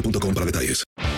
[0.00, 1.17] boostmobile.com para detalles.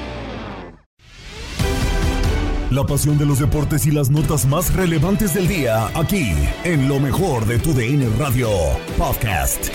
[2.71, 6.31] La pasión de los deportes y las notas más relevantes del día, aquí,
[6.63, 8.49] en lo mejor de tu DN Radio
[8.97, 9.67] Podcast.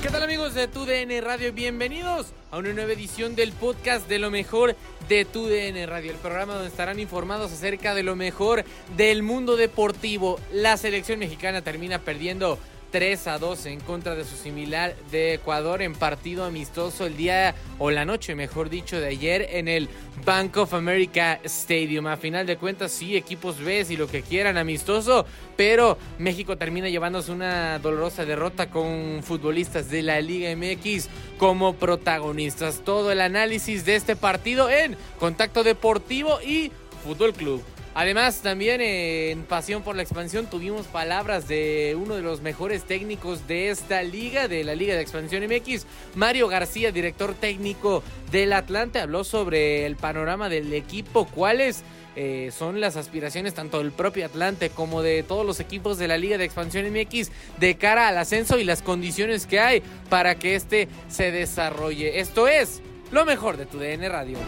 [0.00, 1.52] ¿Qué tal amigos de tu DN Radio?
[1.52, 4.76] Bienvenidos a una nueva edición del podcast de lo mejor
[5.08, 8.64] de tu DN Radio, el programa donde estarán informados acerca de lo mejor
[8.96, 10.38] del mundo deportivo.
[10.52, 12.60] La selección mexicana termina perdiendo
[12.90, 17.54] 3 a 2 en contra de su similar de Ecuador en partido amistoso el día
[17.78, 19.88] o la noche, mejor dicho, de ayer en el
[20.24, 22.06] Bank of America Stadium.
[22.06, 26.88] A final de cuentas, sí, equipos B y lo que quieran, amistoso, pero México termina
[26.88, 32.82] llevándose una dolorosa derrota con futbolistas de la Liga MX como protagonistas.
[32.84, 36.72] Todo el análisis de este partido en Contacto Deportivo y
[37.04, 37.62] Fútbol Club.
[37.98, 43.48] Además, también en Pasión por la Expansión tuvimos palabras de uno de los mejores técnicos
[43.48, 49.00] de esta liga, de la Liga de Expansión MX, Mario García, director técnico del Atlante,
[49.00, 51.82] habló sobre el panorama del equipo, cuáles
[52.14, 56.18] eh, son las aspiraciones tanto del propio Atlante como de todos los equipos de la
[56.18, 60.54] Liga de Expansión MX de cara al ascenso y las condiciones que hay para que
[60.54, 62.20] este se desarrolle.
[62.20, 62.80] Esto es
[63.10, 64.38] lo mejor de tu DN Radio.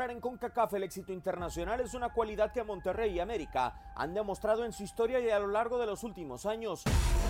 [0.00, 4.64] Encontrar en CONCACAF el éxito internacional es una cualidad que Monterrey y América han demostrado
[4.64, 6.84] en su historia y a lo largo de los últimos años.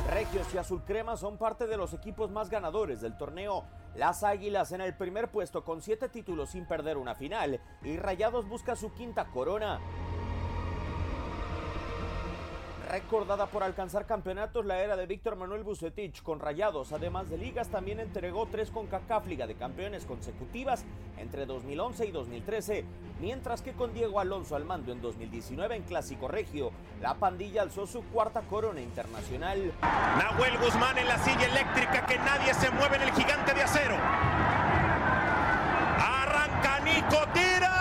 [0.09, 3.65] Regios y Azul Crema son parte de los equipos más ganadores del torneo.
[3.97, 8.49] Las Águilas en el primer puesto con siete títulos sin perder una final y Rayados
[8.49, 9.81] busca su quinta corona.
[12.91, 17.69] Recordada por alcanzar campeonatos la era de Víctor Manuel Bucetich con Rayados, además de ligas,
[17.69, 20.85] también entregó tres con CACAF Liga de Campeones consecutivas
[21.17, 22.85] entre 2011 y 2013,
[23.21, 27.87] mientras que con Diego Alonso al mando en 2019 en Clásico Regio, la pandilla alzó
[27.87, 29.73] su cuarta corona internacional.
[29.83, 33.95] Nahuel Guzmán en la silla eléctrica que nadie se mueve en el gigante de acero.
[35.97, 37.80] Arranca Nico, tira.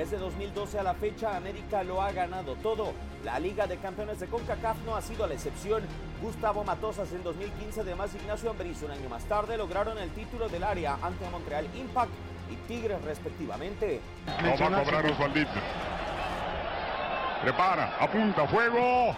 [0.00, 2.94] Desde 2012 a la fecha, América lo ha ganado todo.
[3.22, 5.82] La Liga de Campeones de CONCACAF no ha sido la excepción.
[6.22, 10.64] Gustavo Matosas en 2015, además Ignacio Ambriz un año más tarde, lograron el título del
[10.64, 12.10] área ante Montreal Impact
[12.50, 14.00] y Tigres respectivamente.
[14.42, 15.50] No va a cobrar Osvaldito.
[17.42, 19.14] Prepara, apunta, fuego.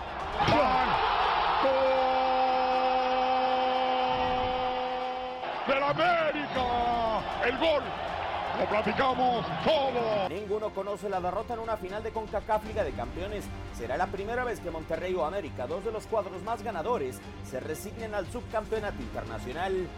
[5.69, 7.23] ¡Del América!
[7.47, 8.12] ¡El gol!
[8.59, 10.29] Lo platicamos todo.
[10.29, 13.45] Ninguno conoce la derrota en una final de CONCACAF Liga de Campeones.
[13.77, 17.21] Será la primera vez que Monterrey o América, dos de los cuadros más ganadores,
[17.51, 19.89] se resignen al subcampeonato internacional.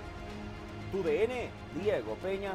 [0.93, 2.53] Tu DN, Diego Peña.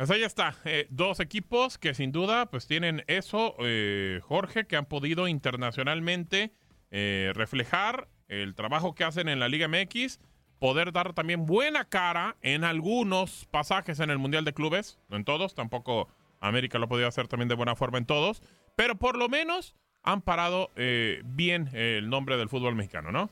[0.00, 4.76] Pues ahí está, eh, dos equipos que sin duda pues tienen eso, eh, Jorge, que
[4.76, 6.52] han podido internacionalmente
[6.90, 10.18] eh, reflejar el trabajo que hacen en la Liga MX,
[10.58, 15.26] poder dar también buena cara en algunos pasajes en el Mundial de Clubes, no en
[15.26, 16.08] todos, tampoco
[16.40, 18.42] América lo ha podido hacer también de buena forma en todos,
[18.76, 23.28] pero por lo menos han parado eh, bien el nombre del fútbol mexicano, ¿no?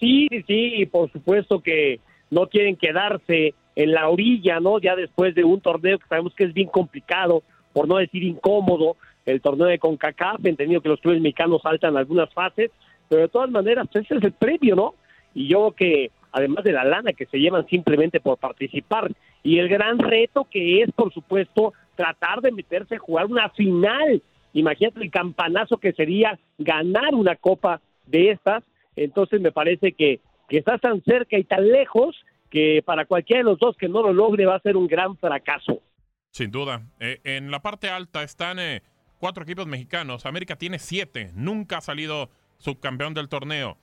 [0.00, 1.98] Sí, sí, sí, por supuesto que
[2.30, 4.80] no quieren quedarse en la orilla, ¿no?
[4.80, 8.96] Ya después de un torneo que sabemos que es bien complicado, por no decir incómodo,
[9.24, 12.72] el torneo de CONCACAF, entendido que los clubes mexicanos saltan algunas fases,
[13.08, 14.94] pero de todas maneras, ese es el premio, ¿no?
[15.32, 19.12] Y yo que, además de la lana que se llevan simplemente por participar,
[19.44, 24.20] y el gran reto que es, por supuesto, tratar de meterse a jugar una final.
[24.54, 28.64] Imagínate el campanazo que sería ganar una copa de estas,
[28.96, 32.16] entonces me parece que, que estás tan cerca y tan lejos
[32.50, 35.16] que para cualquiera de los dos que no lo logre va a ser un gran
[35.16, 35.82] fracaso.
[36.30, 36.82] Sin duda.
[37.00, 38.82] Eh, en la parte alta están eh,
[39.18, 40.26] cuatro equipos mexicanos.
[40.26, 41.30] América tiene siete.
[41.34, 43.78] Nunca ha salido subcampeón del torneo.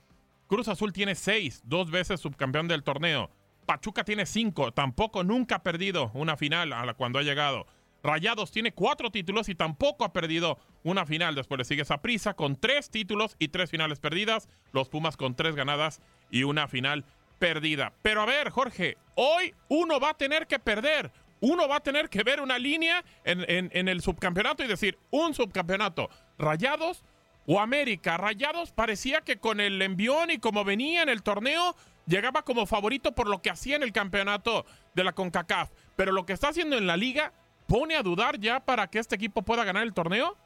[0.46, 1.62] Cruz Azul tiene seis.
[1.64, 3.30] Dos veces subcampeón del torneo.
[3.66, 4.72] Pachuca tiene cinco.
[4.72, 7.66] Tampoco nunca ha perdido una final a la cuando ha llegado.
[8.02, 11.34] Rayados tiene cuatro títulos y tampoco ha perdido una final.
[11.34, 14.48] Después le sigue prisa con tres títulos y tres finales perdidas.
[14.72, 17.04] Los Pumas con tres ganadas y una final
[17.38, 17.92] perdida.
[18.02, 21.10] Pero a ver, Jorge, hoy uno va a tener que perder.
[21.40, 26.08] Uno va a tener que ver una línea en, el subcampeonato y decir, un subcampeonato,
[26.38, 27.04] Rayados
[27.46, 28.16] o América.
[28.16, 33.12] Rayados parecía que con el envión y como venía en el torneo, llegaba como favorito
[33.12, 35.70] por lo que hacía en el campeonato de la CONCACAF.
[35.94, 37.32] Pero lo que está haciendo en la liga
[37.66, 40.36] pone a dudar ya para que este equipo pueda ganar el torneo.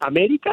[0.00, 0.50] ¿América?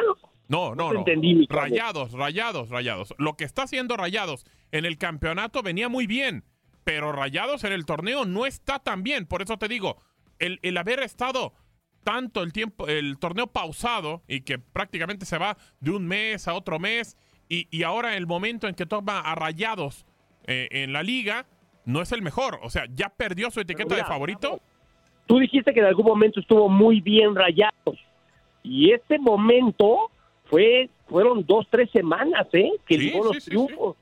[0.52, 1.04] No, no, no.
[1.48, 3.14] rayados, rayados, rayados.
[3.16, 6.44] Lo que está haciendo Rayados en el campeonato venía muy bien,
[6.84, 9.24] pero Rayados en el torneo no está tan bien.
[9.24, 9.96] Por eso te digo,
[10.38, 11.54] el, el haber estado
[12.04, 16.52] tanto el tiempo, el torneo pausado y que prácticamente se va de un mes a
[16.52, 17.16] otro mes
[17.48, 20.04] y, y ahora el momento en que toma a Rayados
[20.46, 21.46] eh, en la liga
[21.86, 22.60] no es el mejor.
[22.62, 24.60] O sea, ya perdió su etiqueta de favorito.
[25.24, 27.98] Tú dijiste que en algún momento estuvo muy bien Rayados
[28.62, 30.10] y este momento
[30.52, 32.72] fue fueron dos, tres semanas, ¿eh?
[32.86, 33.96] Que sí, los triunfos.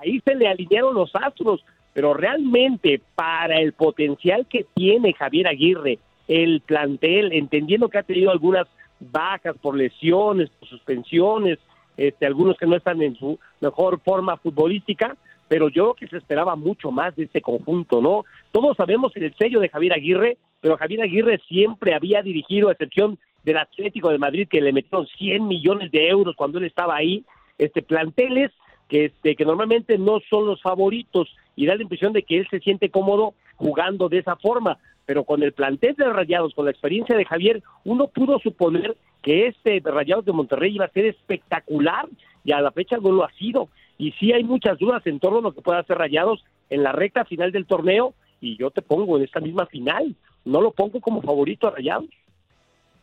[0.00, 6.00] Ahí se le alinearon los astros, pero realmente para el potencial que tiene Javier Aguirre,
[6.26, 8.66] el plantel, entendiendo que ha tenido algunas
[8.98, 11.60] bajas por lesiones, por suspensiones,
[11.96, 15.16] este, algunos que no están en su mejor forma futbolística,
[15.46, 18.24] pero yo creo que se esperaba mucho más de este conjunto, ¿no?
[18.50, 23.18] Todos sabemos el sello de Javier Aguirre, pero Javier Aguirre siempre había dirigido, a excepción
[23.44, 27.24] del Atlético de Madrid que le metieron 100 millones de euros cuando él estaba ahí,
[27.58, 28.50] este planteles
[28.88, 32.46] que este que normalmente no son los favoritos y da la impresión de que él
[32.50, 36.70] se siente cómodo jugando de esa forma, pero con el plantel de Rayados, con la
[36.70, 42.08] experiencia de Javier, uno pudo suponer que este Rayados de Monterrey iba a ser espectacular
[42.44, 43.68] y a la fecha no lo ha sido.
[43.98, 46.92] Y sí hay muchas dudas en torno a lo que pueda hacer Rayados en la
[46.92, 51.00] recta final del torneo y yo te pongo en esta misma final, no lo pongo
[51.00, 52.10] como favorito a Rayados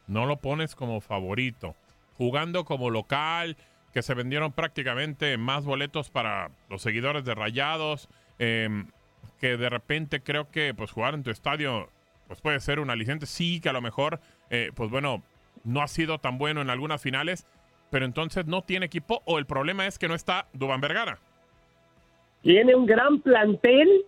[0.10, 1.76] no lo pones como favorito.
[2.18, 3.56] Jugando como local,
[3.94, 8.88] que se vendieron prácticamente más boletos para los seguidores de Rayados, em,
[9.40, 11.90] que de repente creo que pues jugar en tu estadio
[12.28, 13.26] pues puede ser un aliciente.
[13.26, 14.20] Sí, que a lo mejor,
[14.50, 15.24] eh, pues bueno,
[15.64, 17.48] no ha sido tan bueno en algunas finales,
[17.90, 21.18] pero entonces no tiene equipo o el problema es que no está Dubán Vergara.
[22.42, 24.06] Tiene un gran plantel,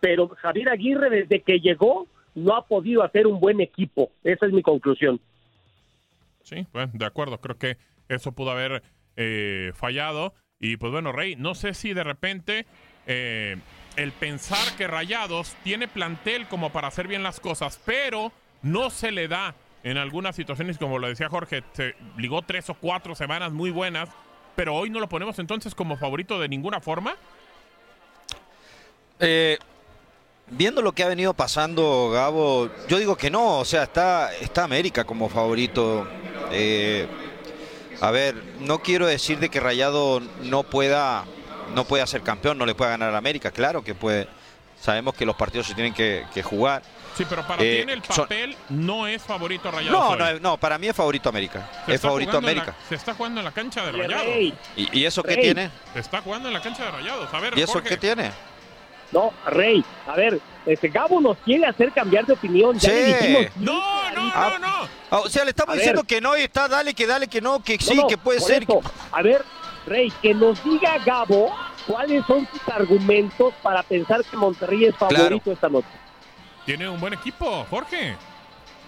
[0.00, 4.10] pero Javier Aguirre desde que llegó no ha podido hacer un buen equipo.
[4.22, 5.20] Esa es mi conclusión.
[6.44, 7.40] Sí, bueno, de acuerdo.
[7.40, 8.82] Creo que eso pudo haber
[9.16, 10.34] eh, fallado.
[10.60, 12.66] Y pues bueno, Rey, no sé si de repente
[13.06, 13.56] eh,
[13.96, 18.32] el pensar que Rayados tiene plantel como para hacer bien las cosas, pero
[18.62, 22.74] no se le da en algunas situaciones, como lo decía Jorge, se ligó tres o
[22.74, 24.08] cuatro semanas muy buenas,
[24.56, 27.16] pero hoy no lo ponemos entonces como favorito de ninguna forma.
[29.20, 29.58] Eh,
[30.50, 34.64] viendo lo que ha venido pasando, Gabo, yo digo que no, o sea, está, está
[34.64, 36.06] América como favorito.
[36.50, 37.06] Eh,
[38.00, 41.24] a ver, no quiero decir de que Rayado no pueda,
[41.74, 44.28] no pueda ser campeón, no le pueda ganar a América, claro que puede.
[44.80, 46.82] Sabemos que los partidos se tienen que, jugar.
[47.16, 50.16] Sí, pero para ti en el papel no es favorito Rayado.
[50.16, 51.70] No, no, para mí es favorito América.
[51.86, 52.74] es favorito América.
[52.88, 54.34] se está jugando en la cancha de Rayados.
[54.76, 55.70] ¿Y, eso qué tiene?
[55.94, 57.32] Se está jugando en la cancha de Rayados.
[57.32, 58.32] A ver, ¿Y eso qué tiene?
[59.14, 62.76] No, Rey, a ver, este Gabo nos quiere hacer cambiar de opinión.
[62.78, 64.88] Ya le dijimos, no, no, no, no.
[65.08, 67.62] Ah, o sea, le estamos diciendo que no y está, dale, que dale, que no,
[67.62, 68.66] que sí, que puede ser.
[69.12, 69.44] A ver,
[69.86, 71.54] Rey, que nos diga Gabo
[71.86, 75.88] ¿cuáles son sus argumentos para pensar que Monterrey es favorito esta noche?
[76.64, 78.16] Tiene un buen equipo, Jorge.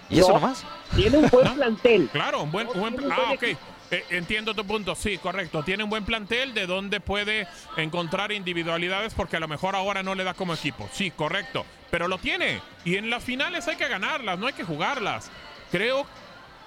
[0.08, 0.64] ¿Y eso nomás?
[0.94, 2.08] Tiene un buen plantel.
[2.12, 3.44] Claro, un buen, un buen Ah, ok.
[3.90, 5.62] Eh, entiendo tu punto, sí, correcto.
[5.62, 10.14] Tiene un buen plantel de donde puede encontrar individualidades porque a lo mejor ahora no
[10.14, 10.88] le da como equipo.
[10.92, 11.64] Sí, correcto.
[11.90, 12.60] Pero lo tiene.
[12.84, 15.30] Y en las finales hay que ganarlas, no hay que jugarlas.
[15.70, 16.06] Creo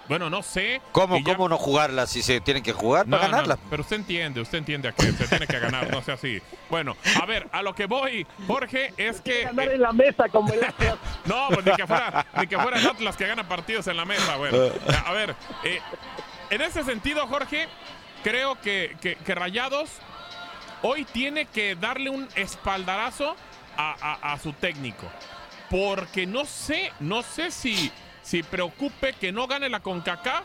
[0.10, 0.82] bueno, no sé.
[0.92, 3.60] ¿Cómo, cómo no jugarlas si se tienen que jugar para ganarlas?
[3.70, 6.42] pero usted entiende, usted entiende a qué se tiene que ganar, no sea así.
[6.68, 9.44] Bueno, a ver, a lo que voy, Jorge, es que.
[9.44, 10.96] Ganar en la mesa como el Atlas.
[11.26, 14.06] no, pues ni que fuera, ni que fuera el Atlas que gana partidos en la
[14.06, 14.36] mesa.
[14.38, 14.58] Bueno,
[15.06, 15.80] a ver, eh,
[16.50, 17.68] en ese sentido, Jorge,
[18.24, 19.90] creo que, que, Rayados
[20.82, 23.36] hoy tiene que darle un espaldarazo
[23.78, 25.08] a, su técnico.
[25.70, 27.92] Porque no sé, no sé si,
[28.22, 30.44] si preocupe que no gane la CONCACAF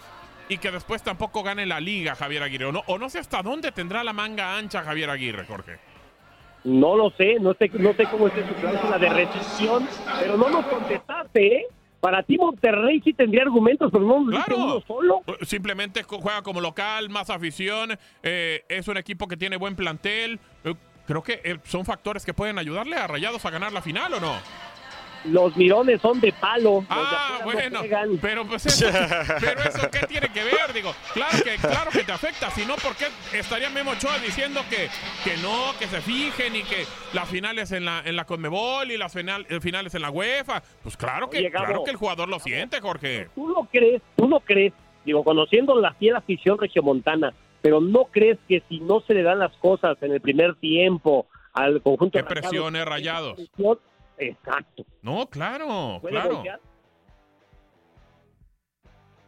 [0.48, 2.66] y que después tampoco gane la liga Javier Aguirre.
[2.66, 5.78] O no, o no sé hasta dónde tendrá la manga ancha Javier Aguirre, Jorge.
[6.64, 9.86] No lo sé, no sé, no sé cómo es su cláusula de restricción,
[10.18, 11.66] pero no nos contestaste, ¿eh?
[12.04, 14.82] Para ti Monterrey sí tendría argumentos, pero no claro.
[14.86, 15.22] solo.
[15.40, 20.38] Simplemente juega como local, más afición, eh, es un equipo que tiene buen plantel.
[20.64, 20.74] Eh,
[21.06, 24.20] creo que eh, son factores que pueden ayudarle a Rayados a ganar la final, ¿o
[24.20, 24.34] no?
[25.24, 26.84] Los mirones son de palo.
[26.88, 27.80] Ah, bueno,
[28.20, 28.86] pero pues eso,
[29.40, 32.76] pero eso qué tiene que ver, digo, claro que claro que te afecta, si no
[32.76, 34.88] por qué estaría Memo Ochoa diciendo que
[35.24, 38.96] que no, que se fijen y que las finales en la en la Conmebol y
[38.96, 42.38] las final, eh, finales en la UEFA, pues claro que claro que el jugador lo
[42.38, 43.28] siente, Jorge.
[43.34, 44.72] Tú lo crees, tú lo crees,
[45.04, 49.38] digo, conociendo la fiel afición regiomontana, pero no crees que si no se le dan
[49.38, 53.38] las cosas en el primer tiempo al conjunto ¿Qué presiones rayados?
[54.18, 54.84] Exacto.
[55.02, 56.44] No, claro, claro.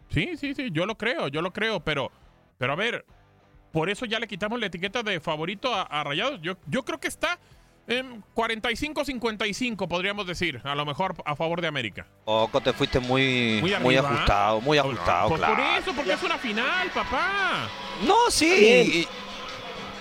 [0.08, 2.10] Sí, sí, sí, yo lo creo, yo lo creo, pero,
[2.58, 3.04] pero a ver,
[3.72, 6.40] por eso ya le quitamos la etiqueta de favorito a, Rayados.
[6.40, 7.38] Yo, yo creo que está
[7.88, 12.06] en 45-55, podríamos decir, a lo mejor a favor de América.
[12.24, 15.56] Oco, te fuiste muy, muy, ajustado, muy ajustado, pues claro.
[15.56, 17.68] Por eso, porque es una final, papá.
[18.06, 19.06] No, sí.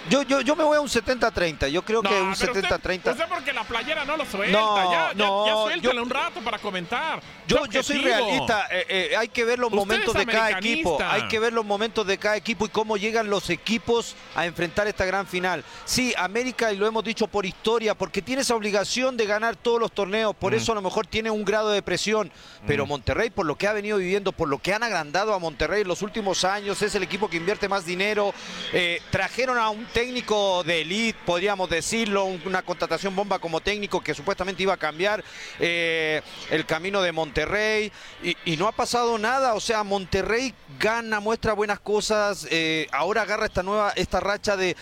[0.09, 1.67] Yo, yo, yo me voy a un 70-30.
[1.69, 3.11] Yo creo que un 70-30.
[3.11, 4.57] Usted, porque la playera no lo suelta.
[4.57, 7.21] No, ya, no, ya, suéltale un rato para comentar.
[7.47, 8.67] Yo, yo soy realista.
[8.69, 10.97] Eh, eh, hay que ver los momentos de cada equipo.
[11.01, 14.87] Hay que ver los momentos de cada equipo y cómo llegan los equipos a enfrentar
[14.87, 15.63] esta gran final.
[15.85, 19.79] Sí, América, y lo hemos dicho por historia, porque tiene esa obligación de ganar todos
[19.79, 20.35] los torneos.
[20.35, 20.55] Por mm.
[20.55, 22.31] eso a lo mejor tiene un grado de presión.
[22.67, 22.89] Pero mm.
[22.89, 25.87] Monterrey, por lo que ha venido viviendo, por lo que han agrandado a Monterrey en
[25.87, 28.33] los últimos años, es el equipo que invierte más dinero.
[28.73, 34.13] Eh, trajeron a un técnico de elite, podríamos decirlo, una contratación bomba como técnico que
[34.13, 35.23] supuestamente iba a cambiar
[35.57, 36.21] eh,
[36.51, 41.79] el camino de Monterrey y, no ha pasado nada, o sea, Monterrey gana, muestra buenas
[41.79, 44.75] cosas, eh, ahora agarra esta nueva, esta racha de,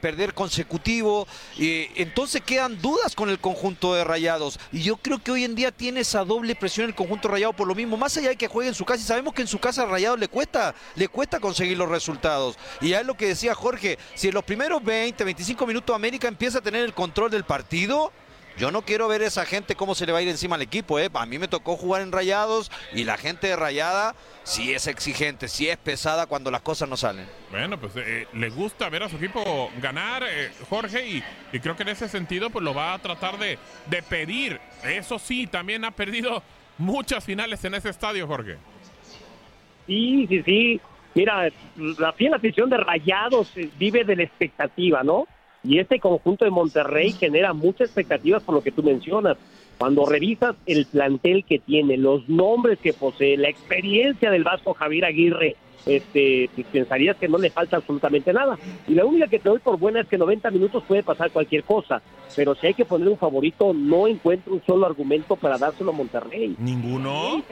[0.00, 4.58] perder consecutivo, y entonces quedan dudas con el conjunto de Rayados.
[4.72, 7.68] Y yo creo que hoy en día tiene esa doble presión el conjunto Rayado por
[7.68, 9.58] lo mismo, más allá de que juegue en su casa y sabemos que en su
[9.58, 12.56] casa a Rayado le cuesta, le cuesta conseguir los resultados.
[12.80, 16.28] Y ya es lo que decía Jorge, si en los primeros 20, 25 minutos América
[16.28, 18.12] empieza a tener el control del partido,
[18.56, 20.62] yo no quiero ver a esa gente cómo se le va a ir encima al
[20.62, 20.98] equipo.
[20.98, 21.10] ¿eh?
[21.12, 25.48] A mí me tocó jugar en Rayados y la gente de Rayada sí es exigente,
[25.48, 27.26] sí es pesada cuando las cosas no salen.
[27.50, 31.22] Bueno, pues eh, le gusta ver a su equipo ganar, eh, Jorge, y,
[31.52, 33.58] y, creo que en ese sentido pues lo va a tratar de,
[33.90, 34.58] de pedir.
[34.82, 36.42] Eso sí, también ha perdido
[36.78, 38.56] muchas finales en ese estadio, Jorge.
[39.86, 40.80] Sí, sí, sí.
[41.16, 41.48] Mira,
[41.98, 45.26] la fiel afición de Rayados vive de la expectativa, ¿no?
[45.64, 49.38] Y este conjunto de Monterrey genera muchas expectativas por lo que tú mencionas.
[49.78, 55.06] Cuando revisas el plantel que tiene, los nombres que posee, la experiencia del Vasco Javier
[55.06, 55.56] Aguirre,
[55.86, 58.58] este, pensarías que no le falta absolutamente nada.
[58.86, 61.64] Y la única que te doy por buena es que 90 minutos puede pasar cualquier
[61.64, 62.02] cosa.
[62.34, 65.94] Pero si hay que poner un favorito, no encuentro un solo argumento para dárselo a
[65.94, 66.56] Monterrey.
[66.58, 67.42] ¿Ninguno?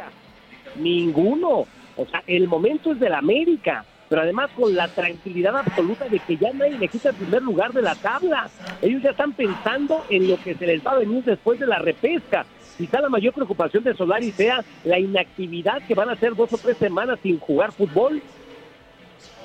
[0.76, 1.66] Ninguno.
[1.96, 6.36] O sea, el momento es del América, pero además con la tranquilidad absoluta de que
[6.36, 8.50] ya nadie le quita el primer lugar de la tabla.
[8.80, 11.78] Ellos ya están pensando en lo que se les va a venir después de la
[11.78, 12.46] repesca.
[12.76, 16.58] Quizá la mayor preocupación de Solari sea la inactividad que van a hacer dos o
[16.58, 18.22] tres semanas sin jugar fútbol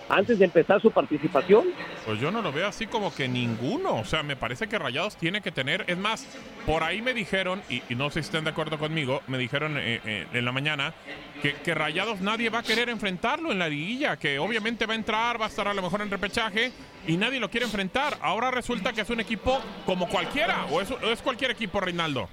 [0.10, 1.66] antes de empezar su participación?
[2.06, 3.96] Pues yo no lo veo así como que ninguno.
[3.96, 5.86] O sea, me parece que Rayados tiene que tener.
[5.88, 6.26] Es más,
[6.66, 10.02] por ahí me dijeron, y, no sé si están de acuerdo conmigo, me dijeron eh,
[10.06, 10.94] eh, en la mañana
[11.42, 15.40] que, Rayados nadie va a querer enfrentarlo en la liguilla, que obviamente va a entrar,
[15.40, 16.72] va a estar a lo mejor en repechaje
[17.08, 18.18] y nadie lo quiere enfrentar.
[18.22, 22.28] Ahora resulta que es un equipo como cualquiera, o es, es cualquier equipo, Reinaldo.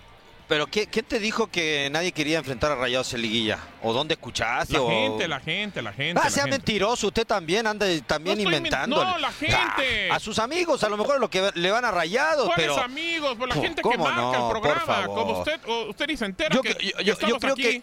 [0.48, 3.58] Pero ¿qué, ¿quién te dijo que nadie quería enfrentar a Rayados en liguilla?
[3.82, 4.74] ¿O dónde escuchaste?
[4.74, 4.88] La o...
[4.88, 6.20] gente, la gente, la gente.
[6.20, 6.58] Ah, la sea gente.
[6.58, 9.04] mentiroso, usted también anda también No inventando.
[9.04, 10.10] no, la gente.
[10.10, 13.36] a sus amigos, a lo mejor lo que le van a Rayados, ¿Cuáles pero amigos?
[13.36, 14.32] Por la ¿Cómo- gente que marca no?
[14.34, 14.80] el Por programa.
[14.86, 15.06] favor.
[15.18, 17.62] Como usted, o usted ni se entera yo, que, yo- que yo- creo aquí.
[17.62, 17.82] que,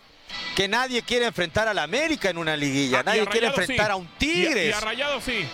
[0.55, 3.91] que nadie quiere enfrentar al América en una liguilla, Ah, nadie quiere enfrentar sí.
[3.91, 4.69] a un Y Tigres.
[4.69, 5.45] Y a, Rayados sí.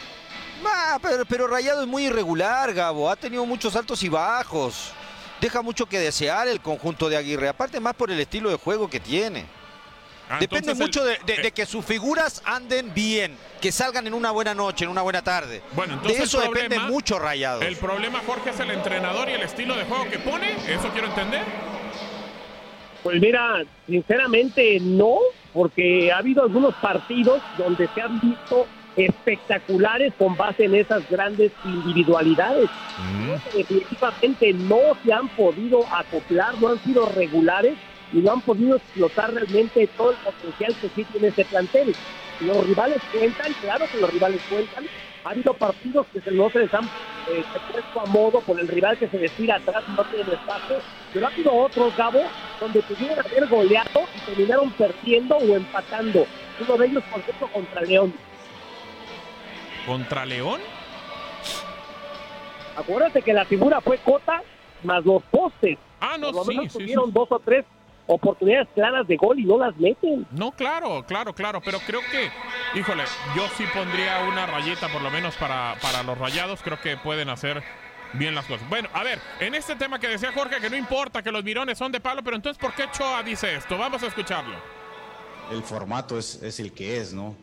[0.66, 3.10] Ah, pero, pero Rayado es muy irregular, Gabo.
[3.10, 4.92] Ha tenido muchos altos y bajos.
[5.42, 7.48] Deja mucho que desear el conjunto de Aguirre.
[7.50, 9.46] Aparte, más por el estilo de juego que tiene.
[10.30, 14.14] Ah, Depende mucho el- de, de- de que sus figuras anden bien, que salgan en
[14.14, 15.64] una buena noche, en una buena tarde.
[15.72, 17.64] Bueno, entonces de eso depende mucho Rayados.
[17.64, 20.52] El problema, Jorge, es el entrenador y el estilo de juego que pone.
[20.68, 21.42] Eso quiero entender.
[23.02, 25.18] Pues mira, sinceramente no,
[25.54, 31.52] porque ha habido algunos partidos donde se han visto espectaculares con base en esas grandes
[31.64, 32.70] individualidades.
[33.46, 37.78] Definitivamente no se han podido acoplar, no han sido regulares
[38.12, 41.96] y no han podido explotar realmente todo el potencial que sí tiene ese plantel.
[42.40, 44.90] Los rivales cuentan, claro que los rivales cuentan.
[45.24, 46.90] Ha habido partidos que se- no se les han
[47.26, 50.84] eh, puesto a modo por el rival que se desfila atrás y no tiene espacio,
[51.12, 56.28] pero ha habido otros, Gabo, donde pudieron haber goleado y terminaron perdiendo o empatando.
[56.58, 58.16] Uno de ellos, por ejemplo, contra León.
[59.90, 60.62] ¿Contra León?
[62.78, 64.44] Acuérdate que la figura fue Cota
[64.84, 65.80] más los postes.
[66.00, 67.12] Ah, no, Por lo sí, menos sí, tuvieron sí.
[67.12, 67.66] dos o tres
[68.06, 70.28] oportunidades claras de gol y no las meten.
[70.30, 72.30] No, claro, claro, claro, pero creo que,
[72.80, 73.04] híjole,
[73.36, 77.30] yo sí pondría una rayita por lo menos para, para los rayados, creo que pueden
[77.30, 77.64] hacer
[78.14, 78.70] bien las cosas.
[78.70, 81.80] Bueno, a ver, en este tema que decía Jorge, que no importa que los mirones
[81.80, 83.76] son de palo, pero entonces, ¿por qué Choa dice esto?
[83.78, 84.56] Vamos a escucharlo.
[85.52, 87.36] el formato es, es el que es, ¿no?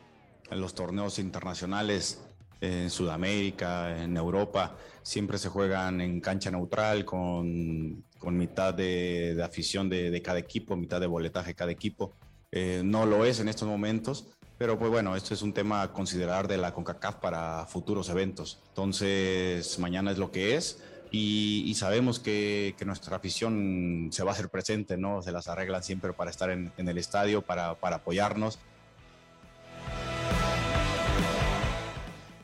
[0.50, 2.22] En los torneos internacionales
[2.60, 9.42] en Sudamérica, en Europa, siempre se juegan en cancha neutral con, con mitad de, de
[9.42, 12.14] afición de, de cada equipo, mitad de boletaje cada equipo.
[12.52, 15.92] Eh, no lo es en estos momentos, pero pues bueno, esto es un tema a
[15.92, 18.62] considerar de la CONCACAF para futuros eventos.
[18.68, 20.82] Entonces, mañana es lo que es.
[21.12, 25.23] Y, y sabemos que, que nuestra afición se va a hacer presente, ¿no?
[25.23, 28.58] Se las arreglan siempre para estar en, en el estadio, para, para apoyarnos.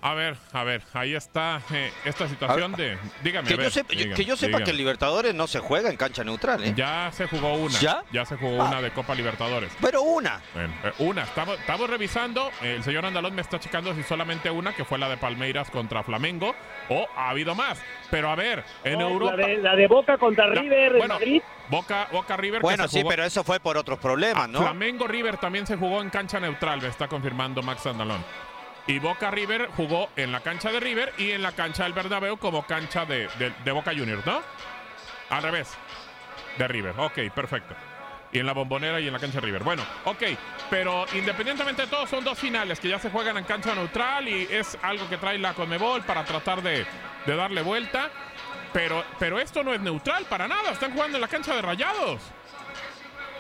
[0.04, 2.98] A ver, a ver, ahí está eh, esta situación de...
[3.22, 4.64] Dígame, que, a ver, yo sepa, dígame, que yo sepa dígame.
[4.64, 6.72] que el Libertadores no se juega en cancha neutral, ¿eh?
[6.76, 7.78] Ya se jugó una.
[7.78, 8.02] ¿Ya?
[8.26, 8.68] se jugó Ah.
[8.68, 9.70] una de Copa Libertadores.
[9.80, 10.40] Pero una.
[10.54, 11.22] Bueno, eh, una.
[11.22, 12.48] Estamos, estamos revisando.
[12.62, 15.70] eh, El señor Andalón me está checando si solamente una, que fue la de Palmeiras
[15.70, 16.52] contra Flamengo,
[16.88, 17.80] o ha habido más.
[18.10, 19.36] Pero a ver, en No, Europa.
[19.36, 21.42] La de, la de Boca contra La- River en bueno, Madrid.
[21.68, 22.60] Boca, Boca River.
[22.60, 24.62] que Bueno, se sí, jugó- pero eso fue por otros problemas, ¿no?
[24.62, 28.24] Flamengo River también se jugó en cancha neutral, me está confirmando Max Andalón.
[28.86, 32.36] Y Boca River jugó en la cancha de River y en la cancha del Bernabéu
[32.38, 34.42] como cancha de, de- de Boca Juniors, ¿no?
[35.30, 35.72] Al revés.
[36.58, 36.94] De River.
[36.98, 37.74] Ok, perfecto.
[38.32, 39.62] Y en la bombonera y en la cancha de River.
[39.62, 40.22] Bueno, ok.
[40.70, 44.48] Pero independientemente de todo, son dos finales que ya se juegan en cancha neutral y
[44.50, 46.84] es algo que trae la Conmebol para tratar de,
[47.26, 48.10] de darle vuelta.
[48.72, 50.70] Pero, pero esto no es neutral para nada.
[50.72, 52.20] Están jugando en la cancha de rayados.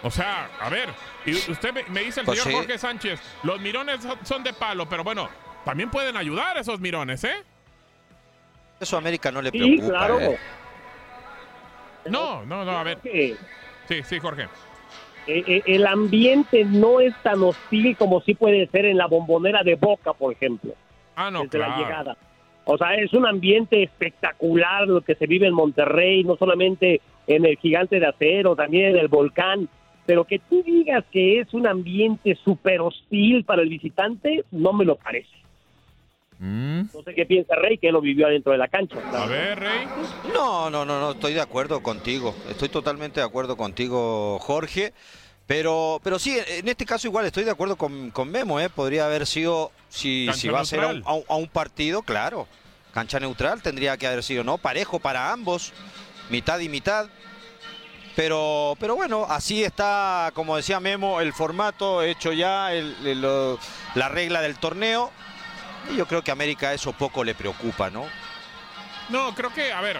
[0.04, 0.88] O sea, a ver,
[1.24, 2.58] y usted me, me dice el Pues señor sí.
[2.66, 5.28] Jorge Sánchez, los mirones son- de palo, pero bueno,
[5.64, 7.36] también pueden ayudar esos mirones, ¿eh?
[8.80, 9.88] Eso a América no le Sí, preocupa.
[9.88, 10.20] claro.
[10.20, 10.38] ¿eh?
[12.06, 12.98] No, no, no, a ver.
[13.04, 14.48] Sí, sí, Jorge.
[15.28, 19.62] eh, eh, el ambiente no es tan hostil como sí puede ser en la bombonera
[19.62, 20.74] de Boca, por ejemplo.
[21.14, 21.82] Ah, no, desde la claro.
[21.82, 22.16] llegada.
[22.64, 27.44] O sea, es un ambiente espectacular lo que se vive en Monterrey, no solamente en
[27.44, 29.68] el gigante de acero, también en el volcán.
[30.06, 34.84] Pero que tú digas que es un ambiente súper hostil para el visitante, no me
[34.84, 35.42] lo parece.
[36.38, 36.88] Mm.
[36.92, 38.96] No sé qué piensa Rey, que lo vivió adentro de la cancha.
[39.12, 39.86] A ver, Rey.
[40.34, 42.34] No, no, no, no, estoy de acuerdo contigo.
[42.50, 44.92] Estoy totalmente de acuerdo contigo, Jorge.
[45.46, 48.70] Pero, pero sí, en este caso igual estoy de acuerdo con, con Memo, ¿eh?
[48.70, 52.48] Podría haber sido, si, si va a ser a un partido, claro.
[52.92, 54.58] Cancha neutral tendría que haber sido, ¿no?
[54.58, 55.72] Parejo para ambos,
[56.30, 57.08] mitad y mitad.
[58.14, 63.22] Pero, pero bueno, así está, como decía Memo, el formato hecho ya, el-
[63.94, 65.10] la regla del torneo.
[65.90, 68.04] Y yo creo que a América eso poco le preocupa, ¿no?
[69.08, 69.98] No, creo que, a ver,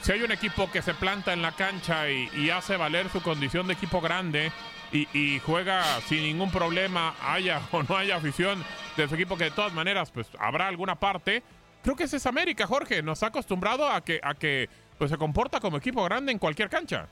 [0.00, 3.66] si hay un equipo que se planta en la cancha y, hace valer su condición
[3.66, 4.50] de equipo grande
[4.90, 8.64] y, y juega sin ningún problema, haya o no haya afición
[8.96, 11.42] de su equipo, que de todas maneras, pues habrá alguna parte.
[11.82, 13.02] Creo que ese es América, Jorge.
[13.02, 16.70] Nos ha acostumbrado a que, a que pues, se comporta como equipo grande en cualquier
[16.70, 17.08] cancha.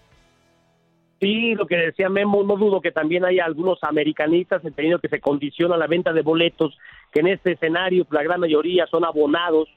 [1.21, 5.21] Sí, lo que decía Memo, no dudo que también haya algunos americanistas entendiendo que se
[5.21, 6.79] condiciona la venta de boletos,
[7.13, 9.69] que en este escenario la gran mayoría son abonados,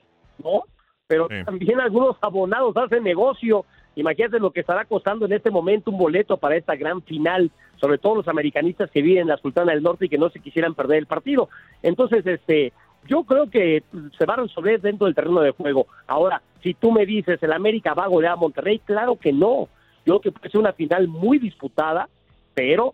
[0.41, 0.63] ¿no?
[1.05, 1.43] Pero Sí.
[1.45, 6.37] también algunos abonados hacen negocio Imagínate lo que estará costando en este momento un boleto
[6.37, 10.05] para esta gran final, sobre todo los americanistas que viven en la Sultana del Norte
[10.05, 11.49] y que no se quisieran perder el partido.
[11.83, 12.73] Entonces, este,
[13.07, 13.83] yo creo que
[14.17, 15.85] se va a resolver dentro del terreno de juego.
[16.07, 18.79] Ahora, si tú me dices, ¿el América va a golear a Monterrey?
[18.79, 19.67] Claro que no.
[20.05, 22.09] Yo creo que puede ser una final muy disputada,
[22.53, 22.93] pero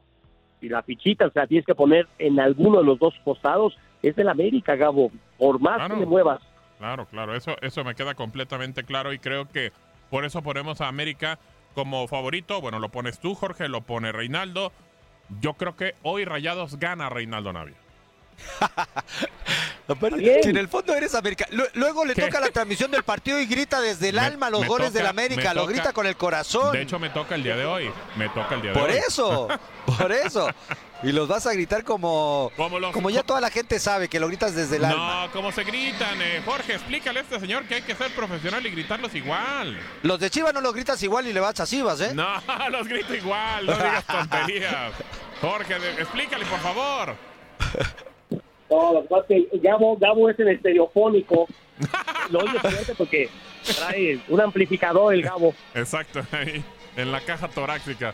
[0.60, 4.18] si la fichita se la tienes que poner en alguno de los dos costados, es
[4.18, 6.42] el América, Gabo, por más que me muevas.
[6.78, 9.72] Claro, claro, eso, eso me queda completamente claro y creo que
[10.10, 11.40] por eso ponemos a América
[11.76, 12.62] como favorito.
[12.62, 14.72] Bueno, lo pones tú, Jorge, lo pone Reinaldo.
[15.42, 17.76] Yo creo que hoy Rayados gana Reinaldo Navia.
[20.44, 21.48] si en el fondo eres América.
[21.74, 25.08] Luego le toca la transmisión del partido y grita desde el alma los goles del
[25.08, 26.74] América, lo grita con el corazón.
[26.74, 27.92] De hecho, me toca el día de hoy.
[28.16, 28.96] Me toca el día de por hoy.
[28.96, 29.48] Por eso,
[29.98, 30.50] por eso.
[31.02, 32.52] Y los vas a gritar como,
[32.92, 35.26] como, ya toda la gente sabe que lo gritas desde el alma.
[35.26, 36.22] No, como se gritan.
[36.22, 39.80] Eh, Jorge, explícale a este señor que hay que ser profesional y gritarlos igual.
[40.04, 42.12] Los de Chivas no los gritas igual y le vas a Chivas, ¿eh?
[42.14, 42.28] No,
[42.70, 43.66] los grito igual.
[43.66, 44.94] No digas tonterías.
[45.40, 47.16] Jorge, explícale, por favor.
[48.70, 51.48] No, lo que pasa es que Gabo, Gabo es el estereofónico.
[52.32, 52.60] Lo oye
[52.98, 53.30] porque
[53.78, 55.54] trae un amplificador el Gabo.
[55.74, 56.64] Exacto, ahí,
[56.96, 58.14] en la caja torácica.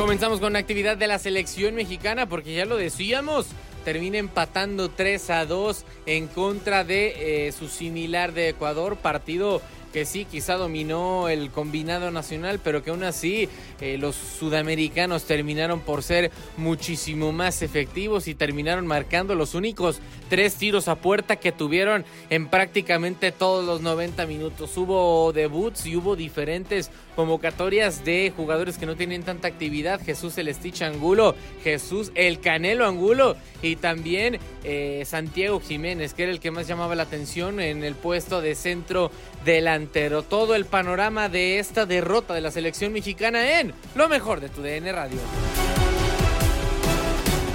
[0.00, 3.48] Comenzamos con la actividad de la selección mexicana porque ya lo decíamos,
[3.84, 9.60] termina empatando 3 a 2 en contra de eh, su similar de Ecuador, partido
[9.92, 15.80] que sí, quizá dominó el combinado nacional, pero que aún así eh, los sudamericanos terminaron
[15.80, 21.52] por ser muchísimo más efectivos y terminaron marcando los únicos tres tiros a puerta que
[21.52, 24.74] tuvieron en prácticamente todos los 90 minutos.
[24.78, 30.00] Hubo debuts y hubo diferentes convocatorias de jugadores que no tienen tanta actividad.
[30.00, 36.32] Jesús el Stitch Angulo, Jesús el Canelo Angulo y también eh, Santiago Jiménez, que era
[36.32, 39.10] el que más llamaba la atención en el puesto de centro
[39.44, 40.22] delantero.
[40.22, 44.62] Todo el panorama de esta derrota de la selección mexicana en lo mejor de tu
[44.62, 45.18] DN Radio.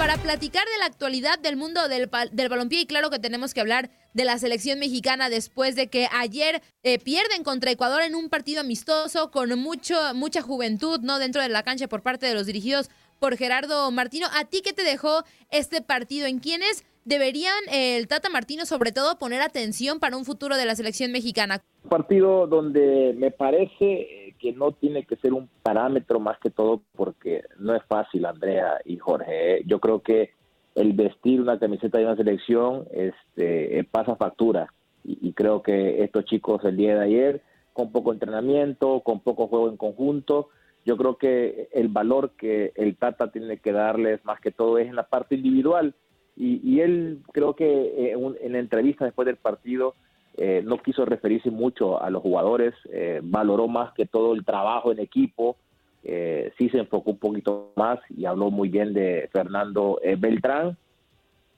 [0.06, 3.60] Para platicar de la actualidad del mundo del, del balompié y claro que tenemos que
[3.60, 8.28] hablar de la selección mexicana después de que ayer eh, pierden contra Ecuador en un
[8.28, 12.46] partido amistoso con mucho, mucha juventud no dentro de la cancha por parte de los
[12.46, 12.88] dirigidos
[13.18, 14.28] por Gerardo Martino.
[14.32, 16.28] ¿A ti qué te dejó este partido?
[16.28, 20.76] ¿En quiénes deberían el Tata Martino sobre todo poner atención para un futuro de la
[20.76, 21.64] selección mexicana?
[21.82, 26.82] Un partido donde me parece que no tiene que ser un parámetro más que todo
[26.94, 29.56] porque no es fácil, Andrea y Jorge.
[29.56, 29.62] ¿eh?
[29.66, 30.30] Yo creo que
[30.74, 34.72] el vestir una camiseta de una selección este, pasa factura
[35.04, 39.48] y, y creo que estos chicos el día de ayer, con poco entrenamiento, con poco
[39.48, 40.48] juego en conjunto,
[40.86, 44.86] yo creo que el valor que el Tata tiene que darles más que todo es
[44.86, 45.94] en la parte individual
[46.38, 49.94] y, él creo que eh, en la entrevista después del partido
[50.36, 54.92] eh, no quiso referirse mucho a los jugadores, eh, valoró más que todo el trabajo
[54.92, 55.56] en equipo,
[56.56, 60.76] sí se enfocó un poquito más y habló muy bien de Fernando Beltrán,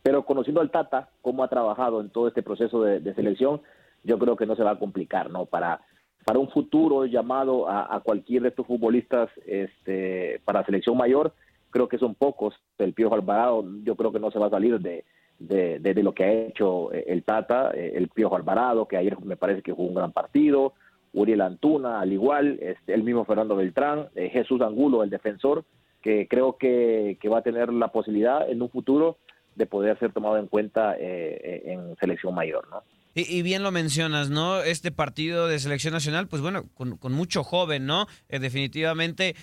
[0.03, 3.61] pero conociendo al Tata, cómo ha trabajado en todo este proceso de, selección,
[4.05, 5.45] yo creo que no se va a complicar, ¿no?
[5.45, 5.83] Para,
[6.25, 11.35] para un futuro llamado a, a cualquier de estos futbolistas este, para selección mayor,
[11.71, 12.55] creo que son pocos.
[12.79, 15.05] El Piojo Alvarado yo creo que no se va a salir de,
[15.39, 19.37] de, lo que ha hecho eh, el Tata, eh, el Piojo Alvarado, que ayer me
[19.37, 20.75] parece que jugó un gran partido,
[21.13, 25.65] Uriel Antuna, al igual, este, el mismo Fernando Beltrán, eh, Jesús Angulo, el defensor,
[26.03, 29.19] que creo que, que, va a tener la posibilidad en un futuro
[29.57, 32.83] de poder ser tomado en cuenta en selección mayor, ¿no?
[33.19, 34.61] Y, bien lo mencionas, ¿no?
[34.61, 38.07] Este partido de selección nacional, pues bueno, con, mucho joven, ¿no?
[38.29, 39.35] Eh, definitivamente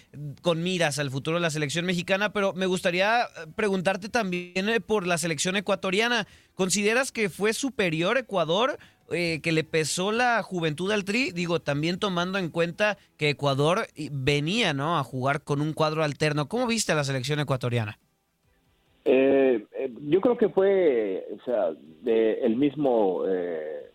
[0.42, 4.80] con miras al futuro de la selección mexicana, pero me gustaría eh, preguntarte también eh,
[4.80, 6.26] por la selección ecuatoriana.
[6.54, 8.78] ¿Consideras que fue superior Ecuador?
[9.08, 14.74] que le pesó la juventud al Tri, digo, también tomando en cuenta que Ecuador venía,
[14.74, 14.98] ¿no?
[14.98, 16.50] A jugar con un cuadro alterno.
[16.50, 18.00] ¿Cómo viste a la selección ecuatoriana?
[19.08, 23.92] Eh, eh, yo creo que fue, o sea, de, el mismo, eh,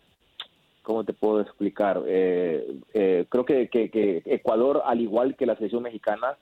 [0.83, 2.01] ¿cómo te puedo explicar?
[2.07, 2.79] Eh,
[3.27, 6.37] creo que, que, Ecuador, al igual que la selección mexicana,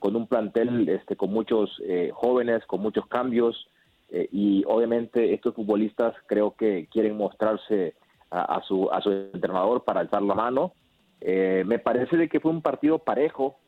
[0.00, 1.80] con un plantel este, con muchos
[2.12, 3.68] jóvenes, con muchos cambios,
[4.10, 7.94] y obviamente estos futbolistas creo que quieren mostrarse
[8.30, 10.72] a, su, a su entrenador para alzar la mano.
[11.20, 13.58] Me parece de que fue un partido parejo.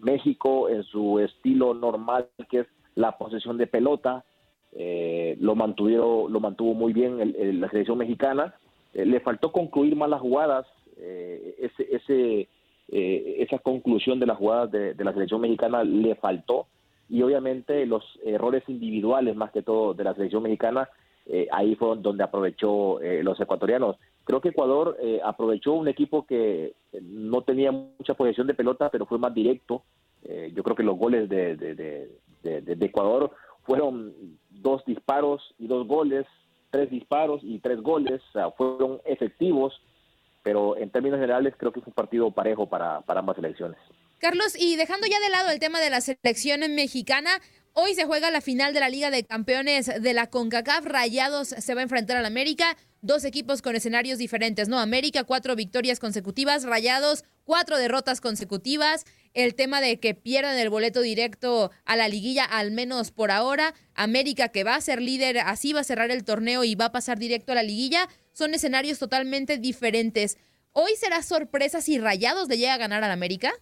[0.00, 4.24] México en su estilo normal, que es la posesión de pelota,
[5.38, 8.54] lo, mantuvieron, lo mantuvo muy bien la selección mexicana.
[8.92, 10.66] le faltó concluir más las jugadas.
[10.96, 12.48] ese, ese,
[12.88, 16.66] esa conclusión de las jugadas de, de la selección mexicana le faltó
[17.08, 20.88] y obviamente los errores individuales más que todo de la selección mexicana,
[21.26, 23.96] eh, ahí fue donde aprovechó eh, los ecuatorianos.
[24.24, 29.06] Creo que Ecuador eh, aprovechó un equipo que no tenía mucha posesión de pelota, pero
[29.06, 29.82] fue más directo.
[30.54, 31.28] yo creo que los goles
[32.44, 33.32] de, de, Ecuador
[33.64, 34.14] fueron
[34.50, 36.26] dos disparos y dos goles,
[36.70, 38.20] tres disparos y tres goles,
[38.56, 39.72] fueron efectivos,
[40.42, 43.78] pero en términos generales creo que fue un partido parejo para, para ambas selecciones.
[44.18, 47.30] Carlos, y dejando ya de lado el tema de la selección mexicana,
[47.72, 50.84] hoy se juega la final de la Liga de Campeones de la CONCACAF.
[50.86, 54.78] Rayados se va a enfrentar al América, dos equipos con escenarios diferentes, ¿no?
[54.78, 59.04] América, cuatro victorias consecutivas, Rayados, cuatro derrotas consecutivas.
[59.34, 63.74] El tema de que pierdan el boleto directo a la liguilla, al menos por ahora.
[63.94, 66.92] América, que va a ser líder, así va a cerrar el torneo y va a
[66.92, 68.08] pasar directo a la liguilla.
[68.32, 70.38] Son escenarios totalmente diferentes.
[70.72, 73.52] ¿Hoy será sorpresa si Rayados le llega a ganar al América?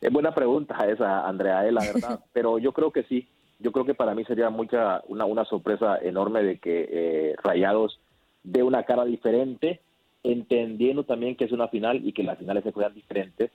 [0.00, 3.28] Es buena pregunta esa, Andrea, eh, la verdad, pero yo creo que sí.
[3.60, 8.00] Yo creo que para mí sería mucha una, una sorpresa enorme de que eh, Rayados
[8.42, 9.80] dé una cara diferente,
[10.22, 13.50] entendiendo también que es una final y que las finales se juegan diferentes.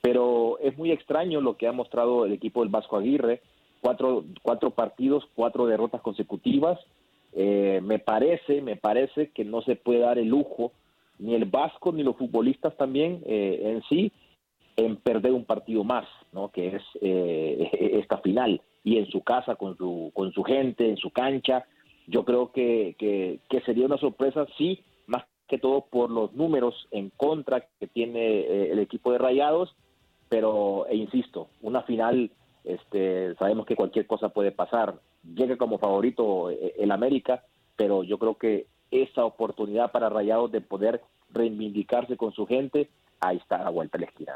[0.00, 3.40] Pero es muy extraño lo que ha mostrado el equipo del Vasco Aguirre.
[3.80, 6.78] Cuatro, cuatro partidos, cuatro derrotas consecutivas.
[7.32, 10.72] Eh, me parece, me parece que no se puede dar el lujo
[11.18, 14.12] ni el Vasco ni los futbolistas también en sí
[14.76, 16.50] en perder un partido más, ¿no?
[16.50, 20.96] que es eh, esta final, y en su casa, con su, con su gente, en
[20.96, 21.64] su cancha.
[22.06, 24.80] Yo creo que, que, sería una sorpresa, sí,
[25.48, 29.74] que todo por los números en contra que tiene eh, el equipo de Rayados,
[30.28, 32.30] pero, e insisto, una final,
[32.64, 34.94] este, sabemos que cualquier cosa puede pasar.
[35.22, 37.44] Llega como favorito eh, el América,
[37.76, 42.88] pero yo creo que esa oportunidad para Rayados de poder reivindicarse con su gente,
[43.20, 44.32] ahí está a vuelta a la esquina.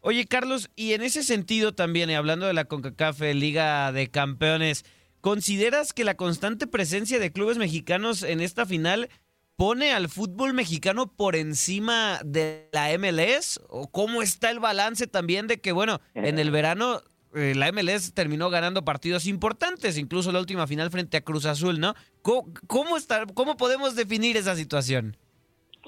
[0.00, 4.84] Oye, Carlos, y en ese sentido también, hablando de la CONCACAF Liga de Campeones,
[5.20, 9.08] ¿consideras que la constante presencia de clubes mexicanos en esta final
[9.56, 13.60] pone al fútbol mexicano por encima de la MLS?
[13.68, 17.00] ¿O cómo está el balance también de que, bueno, en el verano
[17.34, 21.80] eh, la MLS terminó ganando partidos importantes, incluso la última final frente a Cruz Azul,
[21.80, 21.94] ¿no?
[22.22, 22.96] ¿Cómo, cómo,
[23.34, 25.16] cómo podemos definir esa situación?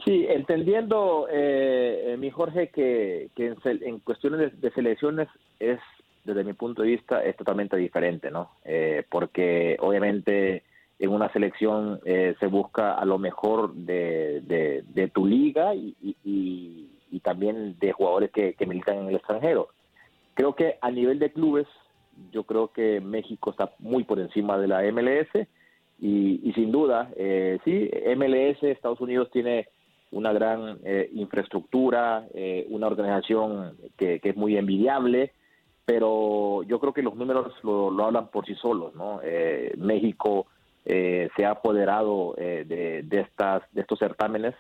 [0.05, 5.29] Sí, entendiendo, eh, mi Jorge, que, en, cuestiones de, selecciones
[5.59, 5.81] es,
[6.25, 8.51] desde mi punto de vista, es totalmente diferente, ¿no?
[8.65, 10.63] Eh, porque obviamente
[10.99, 15.95] en una selección eh, se busca a lo mejor de, tu liga y,
[17.23, 19.69] también de jugadores que, militan en el extranjero.
[20.35, 21.67] Creo que a nivel de clubes,
[22.33, 25.29] yo creo que México está muy por encima de la MLS
[26.01, 29.69] y, sin duda, eh, sí, MLS, Estados Unidos tiene
[30.11, 35.33] una gran eh, infraestructura, eh, una organización que, es muy envidiable,
[35.85, 39.21] pero yo creo que los números lo, hablan por sí solos, ¿no?
[40.91, 44.55] Eh, se ha apoderado de, estas, de estos certámenes,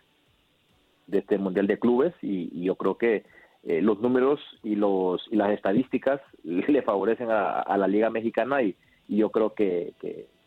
[1.06, 3.24] de este Mundial de Clubes, y, yo creo que
[3.64, 8.76] los números y, los, y las estadísticas le favorecen a, la Liga Mexicana y,
[9.08, 9.94] yo creo que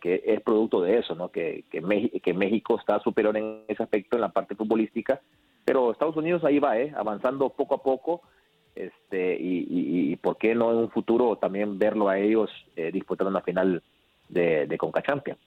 [0.04, 1.30] es producto de eso, ¿no?
[1.30, 5.20] Que, que, México está superior en ese aspecto en la parte futbolística,
[5.66, 6.94] pero Estados Unidos ahí va, ¿eh?
[6.96, 8.22] avanzando poco a poco,
[8.76, 13.42] este, y, por qué no en un futuro también verlo a ellos eh, disputando una
[13.42, 13.82] final
[14.30, 15.40] de, de Conca Champions.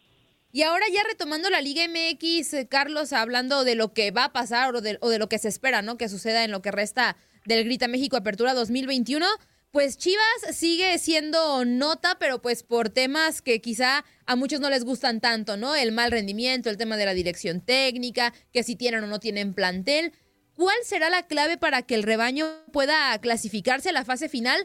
[0.54, 4.32] Y ahora ya retomando la Liga MX, eh, Carlos, hablando de lo que va a
[4.32, 5.96] pasar o de, o de lo que se espera, ¿no?
[5.96, 9.26] Que suceda en lo que resta del Grita México Apertura 2021
[9.72, 14.84] pues Chivas sigue siendo nota, pero pues por temas que quizá a muchos no les
[14.84, 15.74] gustan tanto, ¿no?
[15.74, 19.54] El mal rendimiento, el tema de la dirección técnica, que si tienen o no tienen
[19.54, 20.12] plantel.
[20.54, 24.64] ¿Cuál será la clave para que el rebaño pueda clasificarse a la fase final?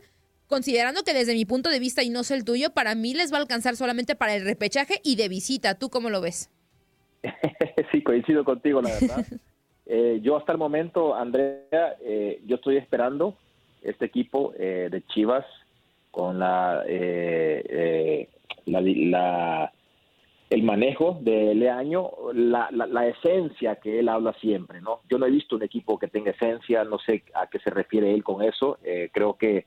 [0.49, 3.31] Considerando que desde mi punto de vista y no sé el tuyo, para mí les
[3.31, 5.77] va a alcanzar solamente para el repechaje y de visita.
[5.77, 6.49] ¿Tú cómo lo ves?
[7.91, 9.25] sí, coincido contigo, la verdad.
[9.91, 13.35] Eh, yo hasta el momento, Andrea, eh, yo estoy esperando
[13.81, 15.45] este equipo eh, de Chivas
[16.12, 18.29] con la, eh, eh,
[18.65, 19.71] la,
[20.51, 24.99] el manejo de Leaño, la, la, esencia que él habla siempre, ¿no?
[25.09, 28.13] Yo no he visto un equipo que tenga esencia, no sé a qué se refiere
[28.13, 28.77] él con eso,
[29.12, 29.65] creo que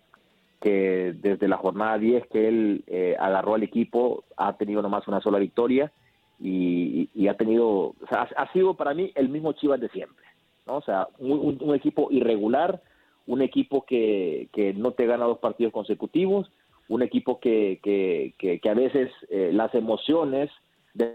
[0.62, 5.20] que desde la jornada 10 que él eh, agarró al equipo ha tenido nomás una
[5.20, 5.92] sola victoria
[6.40, 10.24] y, ha tenido, ha, sido para mí el mismo Chivas de siempre,
[10.66, 10.78] ¿no?
[10.78, 12.82] O sea, un, equipo irregular,
[13.28, 16.50] un equipo que, que, no te gana dos partidos consecutivos,
[16.88, 20.50] un equipo que, que, que a veces eh, las emociones
[20.94, 21.14] del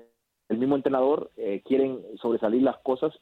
[0.57, 3.13] mismo entrenador eh, quieren sobresalir las cosas,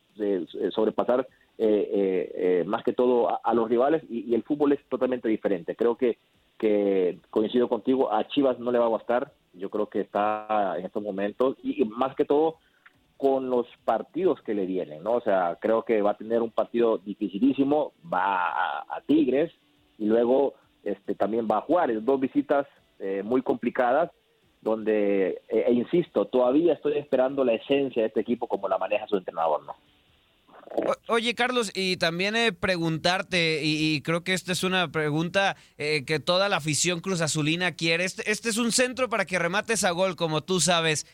[0.70, 1.28] sobrepasar
[1.58, 5.76] eh, eh, más que todo a, los rivales y, el fútbol es totalmente diferente.
[5.76, 6.18] Creo que,
[6.58, 10.86] que coincido contigo, a Chivas no le va a bastar, yo creo que está en
[10.86, 12.58] estos momentos y, más que todo
[13.16, 15.14] con los partidos que le vienen, ¿no?
[15.14, 18.50] O sea, creo que va a tener un partido dificilísimo, va
[18.82, 19.54] a, Tigres
[19.98, 22.68] y luego este también va a Juárez, dos visitas
[23.00, 24.12] eh, muy complicadas
[24.62, 29.16] donde, e insisto, todavía estoy esperando la esencia de este equipo como la maneja su
[29.16, 29.76] entrenador, ¿no?
[31.08, 36.20] Oye, Carlos, y también eh, preguntarte, y, creo que esta es una pregunta eh, que
[36.20, 38.06] toda la afición Cruz Azulina quiere.
[38.06, 41.06] Este, este, es un centro para que remates a gol, como tú sabes.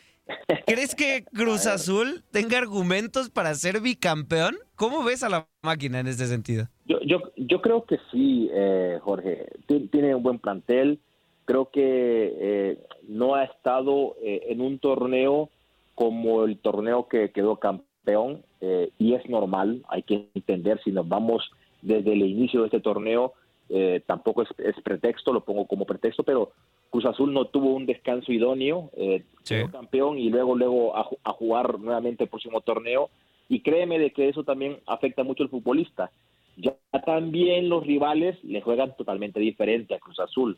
[0.66, 4.56] ¿Crees que Cruz Azul tenga argumentos para ser bicampeón?
[4.76, 6.68] ¿Cómo ves a la máquina en este sentido?
[6.86, 9.46] Yo, yo, yo creo que sí, eh, Jorge.
[9.66, 11.00] Tiene un buen plantel.
[11.44, 15.50] Creo que no ha estado en un torneo
[15.96, 20.92] como el torneo que quedó campeón peón eh, y es normal, hay que entender si
[20.92, 21.50] nos vamos
[21.82, 23.32] desde el inicio de este torneo,
[23.68, 24.48] eh, tampoco es,
[24.84, 26.52] pretexto, lo pongo como pretexto, pero
[26.88, 29.24] Cruz Azul no tuvo un descanso idóneo, eh,
[29.72, 33.10] campeón y luego luego a, jugar nuevamente el próximo torneo
[33.48, 36.12] y créeme de que eso también afecta mucho al futbolista.
[36.56, 40.56] Ya también los rivales le juegan totalmente diferente a Cruz Azul.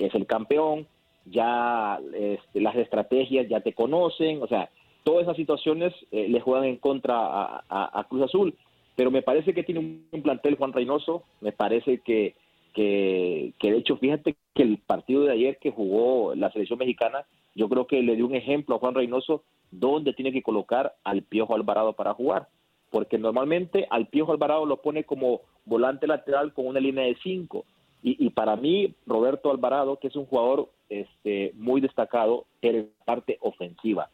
[0.00, 0.88] Es el campeón,
[1.26, 4.70] ya este, las estrategias ya te conocen, o sea,
[5.04, 8.54] todas esas situaciones eh, le juegan en contra a, Cruz Azul.
[8.96, 12.34] Pero me parece que tiene un, plantel Juan Reynoso, me parece que,
[12.72, 17.68] que, de hecho, fíjate que el partido de ayer que jugó la selección mexicana, yo
[17.68, 21.54] creo que le dio un ejemplo a Juan Reynoso donde tiene que colocar al Piojo
[21.54, 22.48] Alvarado para jugar.
[22.90, 27.64] Porque normalmente al Piojo Alvarado lo pone como volante lateral con una línea de cinco.
[28.06, 34.10] Y, para mí, Roberto Alvarado, que es un jugador este, muy destacado, en parte ofensiva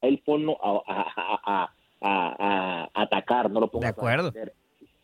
[0.00, 1.70] el fondo a,
[2.94, 4.32] atacar, no lo pongo De acuerdo.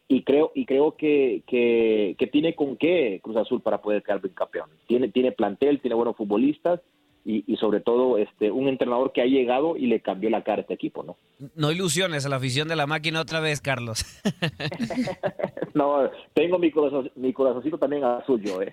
[0.09, 4.71] y creo y creo que, que, tiene con qué Cruz Azul para poder quedar campeón.
[4.87, 6.81] Tiene tiene plantel, tiene buenos futbolistas
[7.25, 10.59] y, y, sobre todo este un entrenador que ha llegado y le cambió la cara
[10.59, 11.17] a este equipo, ¿no?
[11.55, 14.05] No ilusiones a la afición de la máquina otra vez, Carlos.
[15.75, 18.73] no, tengo mi corazón, mi corazoncito también azul yo, eh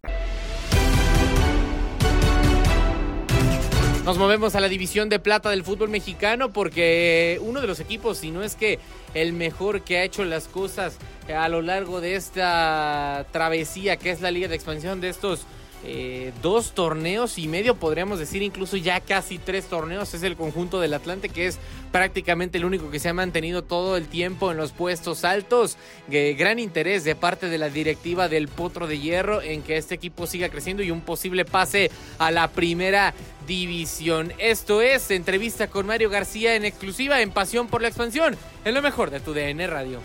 [4.05, 8.17] Nos movemos a la división de plata del fútbol mexicano porque uno de los equipos,
[8.17, 8.79] si no es que
[9.13, 10.97] el mejor que ha hecho las cosas
[11.33, 15.45] a lo largo de esta travesía que es la liga de expansión de estos
[15.83, 20.13] eh, dos torneos y medio, podríamos decir incluso ya casi tres torneos.
[20.13, 21.59] Es el conjunto del Atlante que es
[21.91, 25.77] prácticamente el único que se ha mantenido todo el tiempo en los puestos altos.
[26.07, 30.27] gran interés de parte de la directiva del Potro de Hierro en que este equipo
[30.27, 33.13] siga creciendo y un posible pase a la primera
[33.47, 34.33] división.
[34.37, 38.81] Esto es entrevista con Mario García en exclusiva en Pasión por la Expansión, en lo
[38.81, 39.99] mejor de tu DN Radio.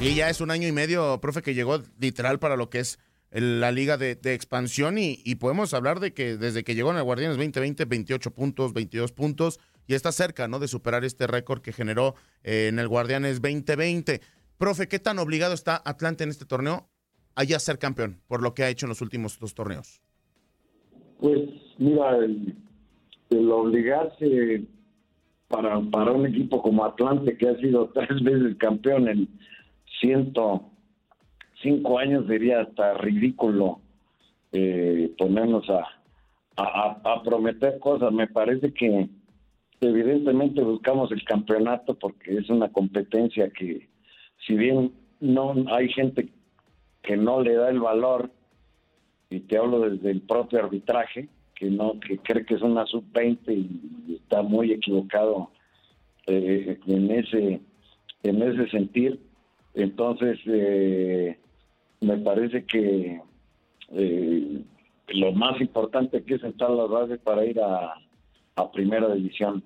[0.00, 2.98] Y ya es un año y medio, profe, que llegó literal para lo que es
[3.36, 7.36] la liga de, expansión y, podemos hablar de que desde que llegó en el Guardianes
[7.36, 10.58] 2020, 28 puntos, 22 puntos y está cerca ¿no?
[10.58, 14.22] de superar este récord que generó eh, en el Guardianes 2020.
[14.56, 16.88] Profe, ¿qué tan obligado está Atlante en este torneo
[17.34, 20.00] a ya ser campeón por lo que ha hecho en los últimos dos torneos?
[21.20, 21.38] Pues
[21.76, 22.56] mira, el,
[23.50, 24.64] obligarse
[25.48, 29.28] para, para un equipo como Atlante que ha sido tres veces campeón en
[30.00, 30.70] ciento
[31.62, 33.80] cinco años sería hasta ridículo
[34.52, 35.84] eh, ponernos a,
[36.56, 38.12] a, prometer cosas.
[38.12, 39.08] Me parece que
[39.80, 43.88] evidentemente buscamos el campeonato porque es una competencia que
[44.46, 46.28] si bien no hay gente
[47.02, 48.30] que no le da el valor
[49.30, 53.04] y te hablo desde el propio arbitraje que no que cree que es una sub
[53.12, 55.50] 20 y está muy equivocado
[56.26, 57.60] eh, en ese
[58.22, 59.20] en ese sentir.
[59.74, 61.38] Entonces, eh,
[62.00, 63.20] me parece que
[63.92, 64.62] eh,
[65.08, 67.94] lo más importante aquí es sentar las bases para ir a,
[68.72, 69.62] primera división.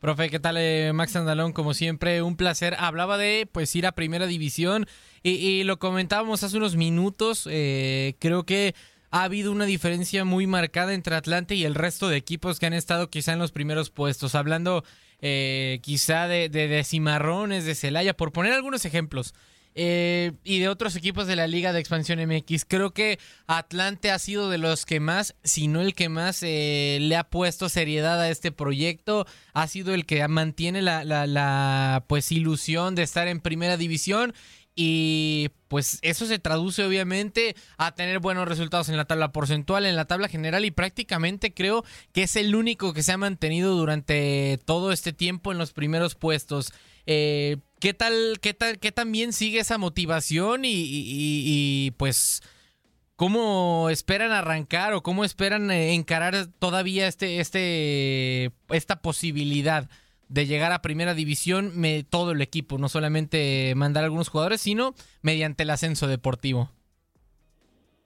[0.00, 0.56] Profe, ¿qué tal?
[0.58, 2.76] Eh, Max Andalón, como siempre, un placer.
[2.78, 4.86] Hablaba de pues ir a primera división
[5.22, 7.48] y, lo comentábamos hace unos minutos.
[7.50, 8.74] Eh, creo que
[9.10, 12.74] ha habido una diferencia muy marcada entre Atlante y el resto de equipos que han
[12.74, 14.34] estado quizá en los primeros puestos.
[14.34, 14.84] Hablando
[15.20, 19.34] eh, quizá de, de Cimarrones, de Celaya, por poner algunos ejemplos.
[19.78, 22.64] Eh, y de otros equipos de la Liga de Expansión MX.
[22.64, 26.96] Creo que Atlante ha sido de los que más, si no el que más, eh,
[27.02, 29.26] le ha puesto seriedad a este proyecto.
[29.52, 34.32] Ha sido el que mantiene la, la, pues ilusión de estar en primera división.
[34.74, 39.96] Y pues eso se traduce obviamente a tener buenos resultados en la tabla porcentual, en
[39.96, 44.58] la tabla general y prácticamente creo que es el único que se ha mantenido durante
[44.64, 46.72] todo este tiempo en los primeros puestos.
[47.06, 52.42] Eh, ¿Qué tal, qué tal, qué también sigue esa motivación y, pues
[53.16, 59.88] cómo esperan arrancar o cómo esperan eh, encarar todavía este, este, esta posibilidad
[60.28, 61.72] de llegar a primera división
[62.10, 66.70] todo el equipo, no solamente mandar algunos jugadores, sino mediante el ascenso deportivo?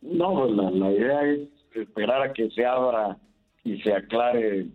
[0.02, 3.16] No, pues la, idea es esperar a que se abra
[3.64, 4.66] y se aclare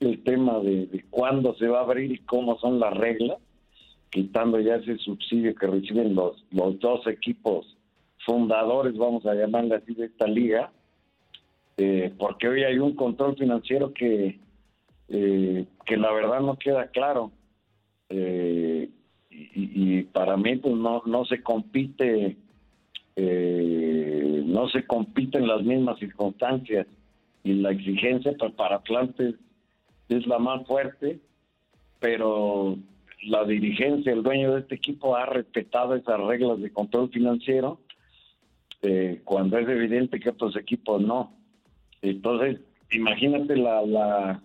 [0.00, 3.38] el tema de, de cuándo se va a abrir y cómo son las reglas
[4.16, 7.76] quitando ya ese subsidio que reciben los, los dos equipos
[8.24, 10.72] fundadores, vamos a llamarle así, de esta liga,
[11.76, 14.40] eh, porque hoy hay un control financiero que,
[15.10, 17.30] eh, que la verdad no queda claro.
[18.08, 18.88] Eh,
[19.28, 22.38] y, para mí pues no, no se compite
[23.16, 26.86] no se compite en las mismas circunstancias
[27.44, 29.34] y la exigencia para, para Atlante
[30.08, 31.18] es la más fuerte
[32.00, 32.78] pero
[33.22, 37.80] la dirigencia, el dueño de este equipo ha respetado esas reglas de control financiero
[38.82, 41.32] eh, cuando es evidente que otros equipos no.
[42.02, 42.60] Entonces,
[42.90, 44.42] imagínate la, la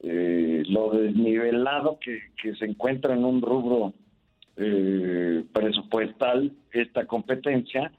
[0.00, 3.94] eh, lo desnivelado que, se encuentra en un rubro
[4.56, 7.90] eh, presupuestal esta competencia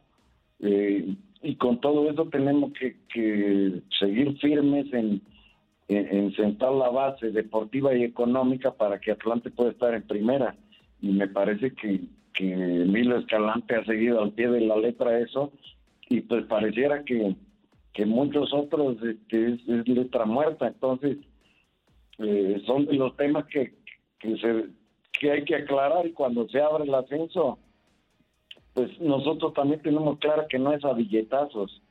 [0.59, 5.21] y con todo eso tenemos que, que seguir firmes en
[5.87, 10.55] en, sentar la base deportiva y económica para que Atlante pueda estar en primera.
[11.01, 12.01] Y me parece que,
[12.33, 15.51] que Emilio Escalante ha seguido al pie de la letra eso
[16.09, 17.35] y pues pareciera que,
[17.93, 20.67] que muchos otros este, es, letra muerta.
[20.67, 21.17] Entonces,
[22.19, 23.75] eh, son los temas que,
[24.19, 24.65] que, se,
[25.19, 27.59] que hay que aclarar y cuando se abre el ascenso,
[28.73, 31.81] pues nosotros también tenemos claro que no es a billetazos,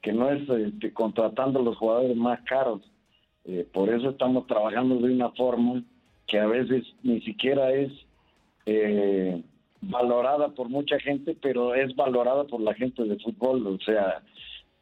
[0.00, 2.82] que no es este, contratando a los jugadores más caros,
[3.44, 5.82] eh, por eso estamos trabajando de una forma
[6.26, 7.90] que a veces ni siquiera es
[8.66, 9.42] eh,
[9.80, 13.66] valorada por mucha gente, pero es valorada por la gente de fútbol.
[13.66, 14.22] O sea,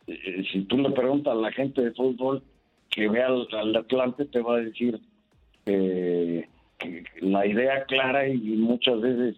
[0.06, 2.42] eh, si tú le preguntas a la gente de fútbol
[2.90, 5.00] que vea al, Atlante, te va a decir
[5.64, 9.36] que la idea clara y muchas veces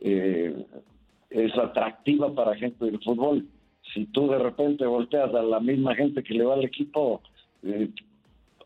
[0.00, 3.46] es atractiva para gente del fútbol.
[3.94, 7.22] Si tú de repente volteas a la misma gente que le va al equipo,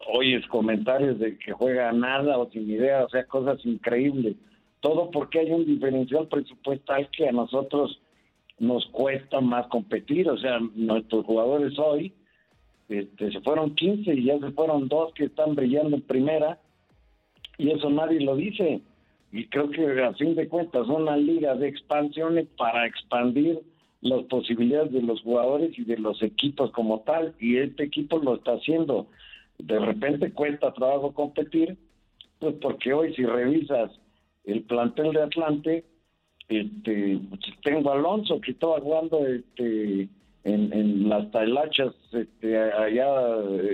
[0.09, 4.37] oyes comentarios de que juega nada o sin idea, o sea, cosas increíbles.
[4.81, 8.01] Todo porque hay un diferencial presupuestal que a nosotros
[8.59, 10.29] nos cuesta más competir.
[10.29, 12.13] O sea, nuestros jugadores hoy
[12.89, 16.59] este, se fueron 15 y ya se fueron dos que están brillando en primera
[17.59, 18.81] y eso nadie lo dice.
[19.31, 23.61] Y creo que a fin de cuentas una liga de expansiones para expandir
[24.03, 28.35] las posibilidades de los jugadores y de los equipos como tal y este equipo lo
[28.35, 29.07] está haciendo
[29.59, 31.77] de repente cuesta trabajo competir,
[32.39, 33.91] pues porque hoy si revisas
[34.45, 35.85] el plantel de Atlante,
[36.49, 40.09] este, pues, tengo a Alonso que estaba jugando este,
[40.45, 43.07] en, las tailachas este, allá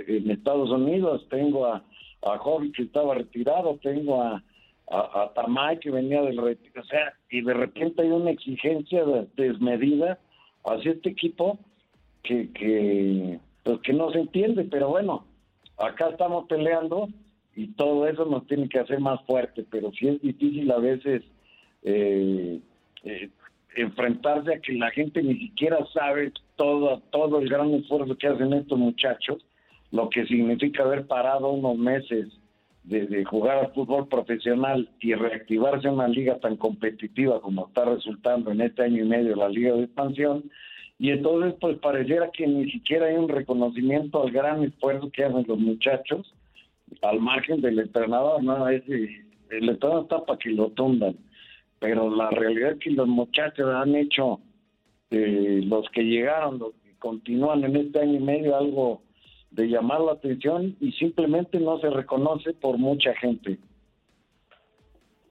[0.07, 1.83] en Estados Unidos, tengo a,
[2.21, 4.43] a Jorge que estaba retirado, tengo a,
[4.91, 9.03] a, Tamay que venía del retiro, o sea, y de repente hay una exigencia
[9.35, 10.19] desmedida
[10.65, 11.57] hacia este equipo
[12.23, 15.25] que, que, pues que no se entiende, pero bueno,
[15.79, 17.09] acá estamos peleando
[17.55, 21.23] y todo eso nos tiene que hacer más fuerte, pero sí es difícil a veces
[21.83, 22.59] eh,
[23.03, 23.29] eh,
[23.75, 28.53] enfrentarse a que la gente ni siquiera sabe todo, todo el gran esfuerzo que hacen
[28.53, 29.45] estos muchachos,
[29.91, 32.27] lo que significa haber parado unos meses
[32.83, 38.51] de, jugar al fútbol profesional y reactivarse en una liga tan competitiva como está resultando
[38.51, 40.49] en este año y medio la liga de expansión,
[40.99, 45.45] y entonces pues pareciera que ni siquiera hay un reconocimiento al gran esfuerzo que hacen
[45.47, 46.35] los muchachos
[47.01, 48.67] al margen del entrenador, ¿no?
[48.67, 51.15] Ese, el Estado está para que lo tundan,
[51.79, 54.39] pero la realidad es que los muchachos han hecho,
[55.11, 59.01] eh, los que llegaron, los que continúan en este año y medio, algo
[59.51, 63.57] de llamar la atención y simplemente no se reconoce por mucha gente.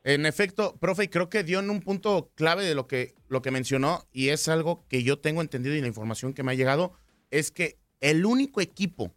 [0.08, 3.50] En efecto, profe, creo que dio en un punto clave de lo que, lo que
[3.50, 6.94] mencionó y es algo que yo tengo entendido y la información que me ha llegado,
[7.30, 9.14] es que el único equipo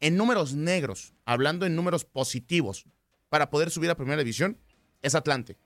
[0.00, 2.84] en números negros, hablando en números positivos,
[3.28, 4.58] para poder subir a primera división,
[5.02, 5.56] es Atlante.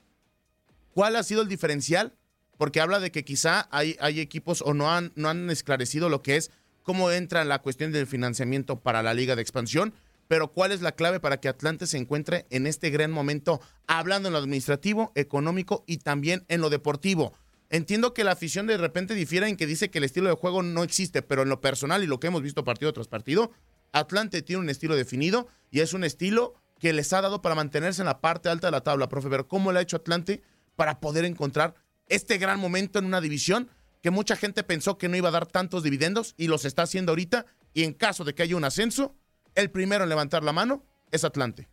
[0.92, 2.14] ¿Cuál ha sido el diferencial?
[2.58, 6.20] Porque habla de que quizá hay, hay equipos o no han, no han esclarecido lo
[6.20, 6.50] que es
[6.82, 9.94] cómo entra la cuestión del financiamiento para la liga de expansión,
[10.28, 14.28] pero ¿cuál es la clave para que Atlante se encuentre en este gran momento, hablando
[14.28, 17.32] en lo administrativo, económico y también en lo deportivo?
[17.70, 20.62] Entiendo que la afición de repente difiere en que dice que el estilo de juego
[20.62, 23.50] no existe, pero en lo personal y lo que hemos visto partido tras partido,
[23.92, 28.02] Atlante tiene un estilo definido y es un estilo que les ha dado para mantenerse
[28.02, 29.28] en la parte alta de la tabla, profe.
[29.28, 30.42] Pero ¿cómo le ha hecho Atlante
[30.76, 31.74] para poder encontrar
[32.06, 33.70] este gran momento en una división
[34.02, 37.12] que mucha gente pensó que no iba a dar tantos dividendos y los está haciendo
[37.12, 37.46] ahorita?
[37.74, 39.16] Y en caso de que haya un ascenso,
[39.58, 41.66] el primero en levantar la mano es Atlante.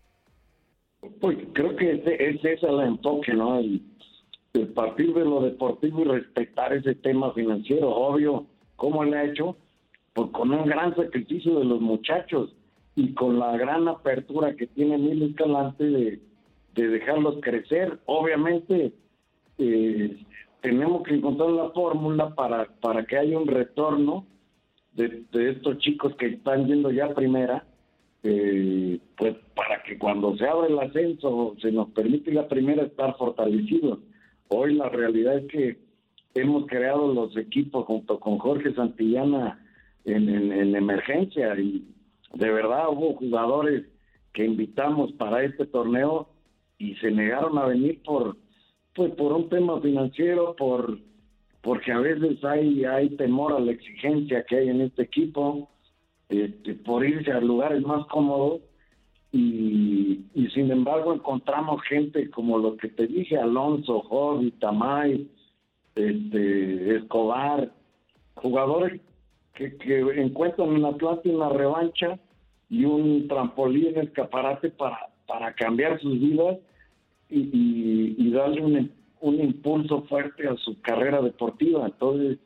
[1.22, 3.60] Pues creo que ese, ese es el enfoque, ¿no?
[3.60, 3.82] El,
[4.74, 9.58] partir de lo deportivo y respetar ese tema financiero, obvio, ¿cómo le ha hecho?
[10.14, 12.56] Pues con un gran sacrificio de los muchachos
[12.96, 16.22] y con la gran apertura que tiene Emilio Escalante de,
[16.74, 18.00] de dejarlos crecer.
[18.06, 18.94] Obviamente,
[19.58, 20.26] eh,
[20.62, 24.26] tenemos que encontrar la fórmula para, para que haya un retorno
[24.96, 27.66] de, estos chicos que están yendo ya primera,
[28.26, 33.16] eh, pues para que cuando se abra el ascenso se nos permite la primera estar
[33.18, 34.00] fortalecidos.
[34.48, 35.78] Hoy la realidad es que
[36.34, 39.64] hemos creado los equipos junto con Jorge Santillana
[40.04, 41.86] en, en emergencia y
[42.34, 43.86] de verdad hubo jugadores
[44.34, 46.30] que invitamos para este torneo
[46.78, 48.38] y se negaron a venir por
[48.94, 51.00] pues por un tema financiero, por
[51.62, 55.70] porque a veces hay hay temor a la exigencia que hay en este equipo,
[56.30, 58.62] este, por irse a lugares más cómodos
[59.32, 60.24] y,
[60.54, 65.30] sin embargo encontramos gente como lo que te dije, Alonso, Jorge, Tamay,
[65.96, 67.72] este, Escobar,
[68.36, 69.02] jugadores
[69.54, 72.20] que, que encuentran en Atlanta una revancha
[72.70, 76.58] y un trampolín, escaparate para, para cambiar sus vidas
[77.30, 81.86] y, darle un, un, impulso fuerte a su carrera deportiva.
[81.86, 82.38] Entonces,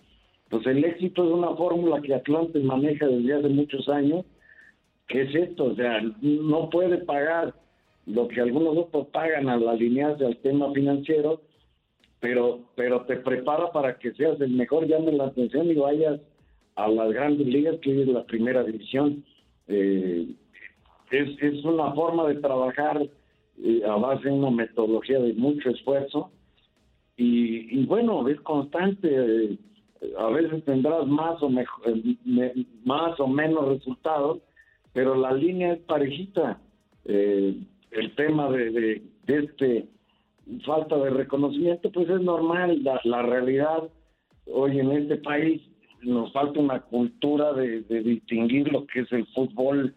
[0.49, 4.25] pues el éxito es una fórmula que Atlante maneja desde hace muchos años,
[5.07, 7.53] que es esto, o sea, no puede pagar
[8.05, 11.41] lo que algunos otros pagan al alinearse al tema financiero,
[12.19, 16.19] pero, pero te prepara para que seas el mejor, llame la atención y vayas
[16.75, 19.23] a las grandes ligas, que es la primera división.
[19.67, 20.27] Eh,
[21.11, 23.07] es, es, una forma de trabajar
[23.63, 26.31] eh, a base de una metodología de mucho esfuerzo
[27.21, 29.09] y, bueno, es constante.
[29.11, 29.57] Eh,
[30.17, 31.83] a veces tendrás más o, mejor,
[32.85, 34.39] más o menos resultados,
[34.93, 36.59] pero la línea es parejita.
[37.05, 39.87] el tema de, de, este
[40.65, 42.83] falta de reconocimiento, pues es normal.
[42.83, 43.89] La, la realidad
[44.51, 45.61] hoy en este país
[46.01, 49.93] nos falta una cultura de, distinguir lo que es el fútbol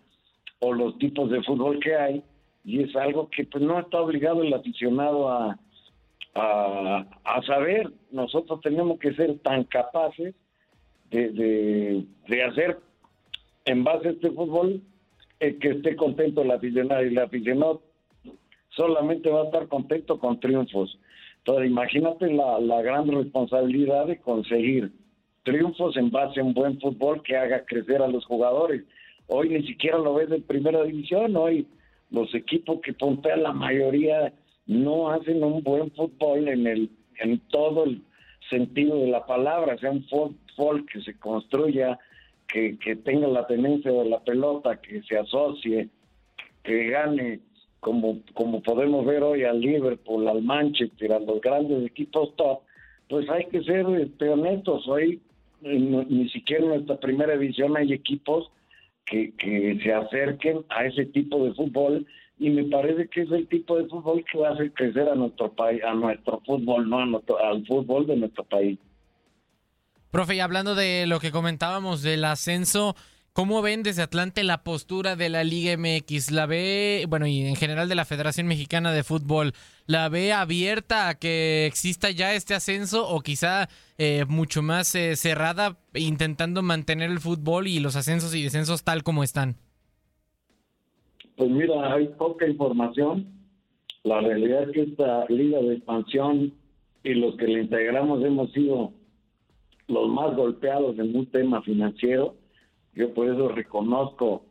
[0.60, 2.22] o los tipos de fútbol que hay
[2.64, 5.58] y es algo que pues no está obligado el aficionado a,
[6.34, 7.06] a,
[7.46, 7.90] saber.
[8.10, 10.34] Nosotros tenemos que ser tan capaces
[11.10, 12.78] de, de, hacer
[13.64, 14.80] en base a este fútbol
[15.38, 17.82] que esté contento el aficionado y el aficionado
[18.70, 20.98] solamente va a estar contento con triunfos.
[21.38, 24.92] Entonces imagínate la, la gran responsabilidad de conseguir
[25.42, 28.84] triunfos en base a un buen fútbol que haga crecer a los jugadores.
[29.26, 31.66] Hoy ni siquiera lo ves en primera división, hoy
[32.10, 34.32] los equipos que pontean la mayoría
[34.72, 38.02] no hacen un buen fútbol en el en todo el
[38.50, 41.98] sentido de la palabra, sea un fútbol que se construya,
[42.48, 45.88] que, que tenga la tenencia de la pelota, que se asocie,
[46.62, 47.40] que gane
[47.80, 52.60] como, como podemos ver hoy al Liverpool, al Manchester, a los grandes equipos top,
[53.08, 54.86] pues hay que ser este, honestos.
[54.86, 55.20] Hoy
[55.60, 58.50] ni siquiera en nuestra primera división hay equipos
[59.04, 62.06] que, que se acerquen a ese tipo de fútbol
[62.42, 65.14] y me parece que es el tipo de fútbol que va a hacer crecer a
[65.14, 68.78] nuestro país, a nuestro fútbol, no al fútbol de nuestro país.
[70.10, 72.96] Profe, y hablando de lo que comentábamos del ascenso,
[73.32, 76.32] ¿Cómo ven desde Atlante la postura de la Liga MX?
[76.32, 79.54] ¿La ve, bueno, y en general de la Federación Mexicana de Fútbol,
[79.86, 85.16] la ve abierta a que exista ya este ascenso o quizá eh, mucho más eh,
[85.16, 89.56] cerrada, intentando mantener el fútbol y los ascensos y descensos tal como están?
[91.42, 93.26] Pues mira, hay poca información.
[94.04, 96.52] La realidad es que esta liga de expansión
[97.02, 98.92] y los que la integramos hemos sido
[99.88, 102.36] los más golpeados en un tema financiero.
[102.94, 104.44] Yo por eso reconozco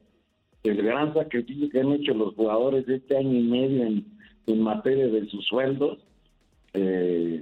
[0.63, 5.07] el gran sacrificio que han hecho los jugadores de este año y medio en, materia
[5.07, 5.97] de sus sueldos.
[6.73, 7.41] Eh,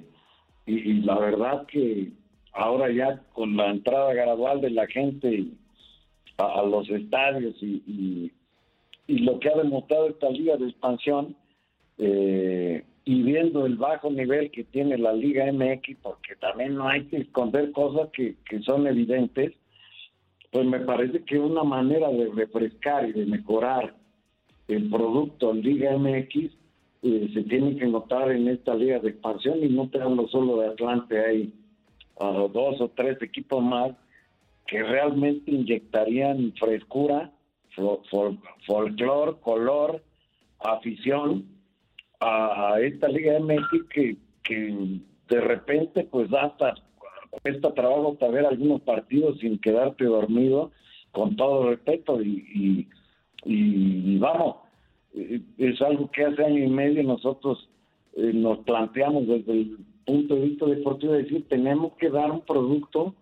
[0.67, 2.11] y, la verdad que
[2.53, 5.47] ahora ya con la entrada gradual de la gente
[6.37, 8.31] a, los estadios y,
[9.17, 11.35] lo que ha demostrado esta liga de expansión,
[11.97, 17.05] eh, y viendo el bajo nivel que tiene la Liga MX, porque también no hay
[17.05, 19.53] que esconder cosas que, son evidentes,
[20.51, 23.95] pues me parece que una manera de refrescar y de mejorar
[24.67, 26.51] el producto en Liga MX
[27.01, 30.61] eh, se tiene que notar en esta liga de expansión y no te hablo solo
[30.61, 31.53] de Atlante, hay
[32.19, 33.91] dos o tres equipos más
[34.67, 37.31] que realmente inyectarían frescura,
[38.65, 40.03] folclor, color,
[40.59, 41.45] afición
[42.19, 44.99] a, esta Liga MX que, que
[45.29, 46.75] de repente pues hasta
[47.29, 50.71] cuesta trabajo para ver algunos partidos sin quedarte dormido,
[51.11, 52.87] con todo respeto y,
[53.45, 54.57] y, vamos,
[55.13, 57.69] eh, es algo que hace año y medio nosotros
[58.15, 63.15] eh, nos planteamos desde el punto de vista deportivo, decir, tenemos que dar un producto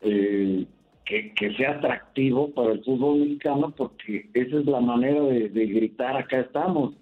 [0.00, 0.66] eh,
[1.04, 6.40] que, sea atractivo para el fútbol mexicano porque esa es la manera de, gritar, acá
[6.40, 6.94] estamos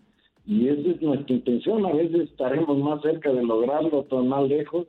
[0.47, 1.87] y esa es nuestra intención.
[1.87, 4.87] A veces estaremos más cerca de lograrlo, otros más lejos,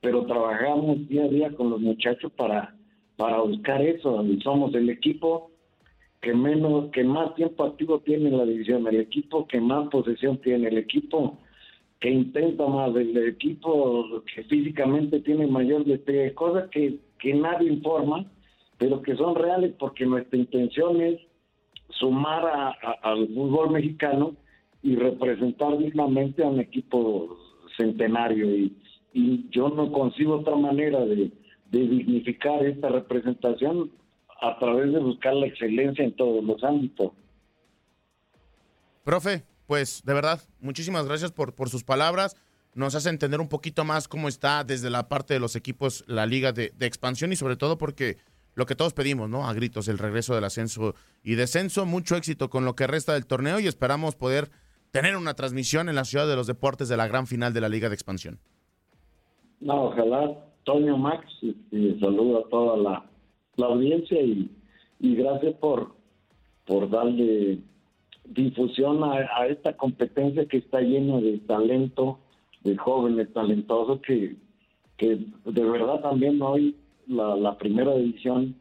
[0.00, 2.76] pero trabajamos día a día con los muchachos para,
[3.16, 4.24] para buscar eso.
[4.42, 5.50] Somos el equipo
[6.20, 10.38] que menos, que más tiempo activo tiene en la división, el equipo que más posesión
[10.38, 11.38] tiene, el equipo
[12.00, 18.24] que intenta más, el equipo que físicamente tiene mayor despegue, cosas que, que nadie informa,
[18.78, 21.20] pero que son reales porque nuestra intención es
[21.90, 24.36] sumar al fútbol mexicano
[24.82, 27.36] y representar dignamente a un equipo
[27.76, 28.46] centenario.
[28.46, 28.76] Y,
[29.50, 31.32] yo no consigo otra manera de,
[31.70, 33.90] dignificar esta representación
[34.40, 37.12] a través de buscar la excelencia en todos los ámbitos.
[39.02, 42.36] Profe, pues de verdad, muchísimas gracias por, por sus palabras.
[42.78, 46.26] Nos hace entender un poquito más cómo está desde la parte de los equipos la
[46.26, 48.18] liga de, expansión y sobre todo porque
[48.54, 49.48] lo que todos pedimos, ¿no?
[49.48, 51.86] A gritos, el regreso del ascenso y descenso.
[51.86, 54.50] Mucho éxito con lo que resta del torneo y esperamos poder
[54.92, 57.68] tener una transmisión en la Ciudad de los Deportes de la gran final de la
[57.68, 58.38] Liga de Expansión.
[59.58, 63.04] No, ojalá, Toño Max, y, este, saludo a toda la,
[63.66, 64.48] audiencia y,
[65.00, 65.96] gracias por,
[66.64, 67.58] por darle
[68.24, 72.20] difusión a, esta competencia que está llena de talento,
[72.68, 74.36] de jóvenes talentosos que,
[74.96, 78.54] que de verdad también hoy la, la primera división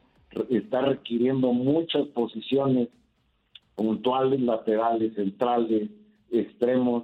[0.49, 2.89] está requiriendo muchas posiciones
[3.76, 5.89] puntuales, laterales, centrales,
[6.32, 7.03] extremos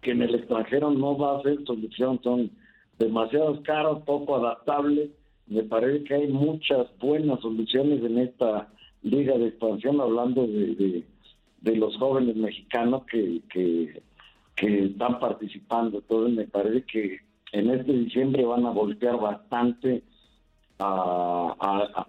[0.00, 2.50] que en el extranjero no va a ser solución, son
[2.98, 5.10] demasiados caros, poco adaptables.
[5.46, 8.68] Me parece que hay muchas buenas soluciones en esta
[9.02, 11.04] liga de expansión, hablando de,
[11.60, 14.02] de, los jóvenes mexicanos que, que,
[14.66, 15.98] están participando.
[15.98, 17.20] Entonces me parece que
[17.52, 20.02] en este diciembre van a voltear bastante
[20.78, 22.06] a,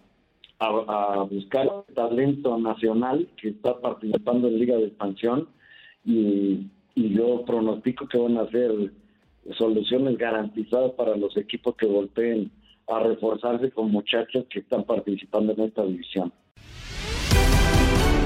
[0.60, 5.48] a, buscar talento nacional que está participando en liga de expansión
[6.06, 8.92] y, yo pronostico que van a ser
[9.58, 12.52] soluciones garantizadas para los equipos que volteen
[12.88, 16.32] a reforzarse con muchachos que están participando en esta división.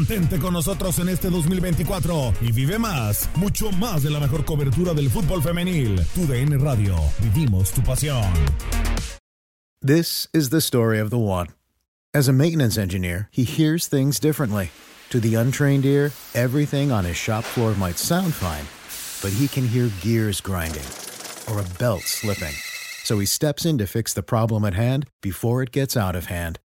[0.00, 4.94] Mantente con nosotros en este 2024 y vive más, mucho más de la mejor cobertura
[4.94, 6.00] del fútbol femenil.
[6.14, 8.32] Tu DN Radio, vivimos tu pasión.
[9.82, 11.48] This is the story of the one.
[12.14, 14.70] As a maintenance engineer, he hears things differently.
[15.10, 18.64] To the untrained ear, everything on his shop floor might sound fine,
[19.20, 20.88] but he can hear gears grinding
[21.46, 22.54] or a belt slipping.
[23.04, 26.26] So he steps in to fix the problem at hand before it gets out of
[26.26, 26.58] hand.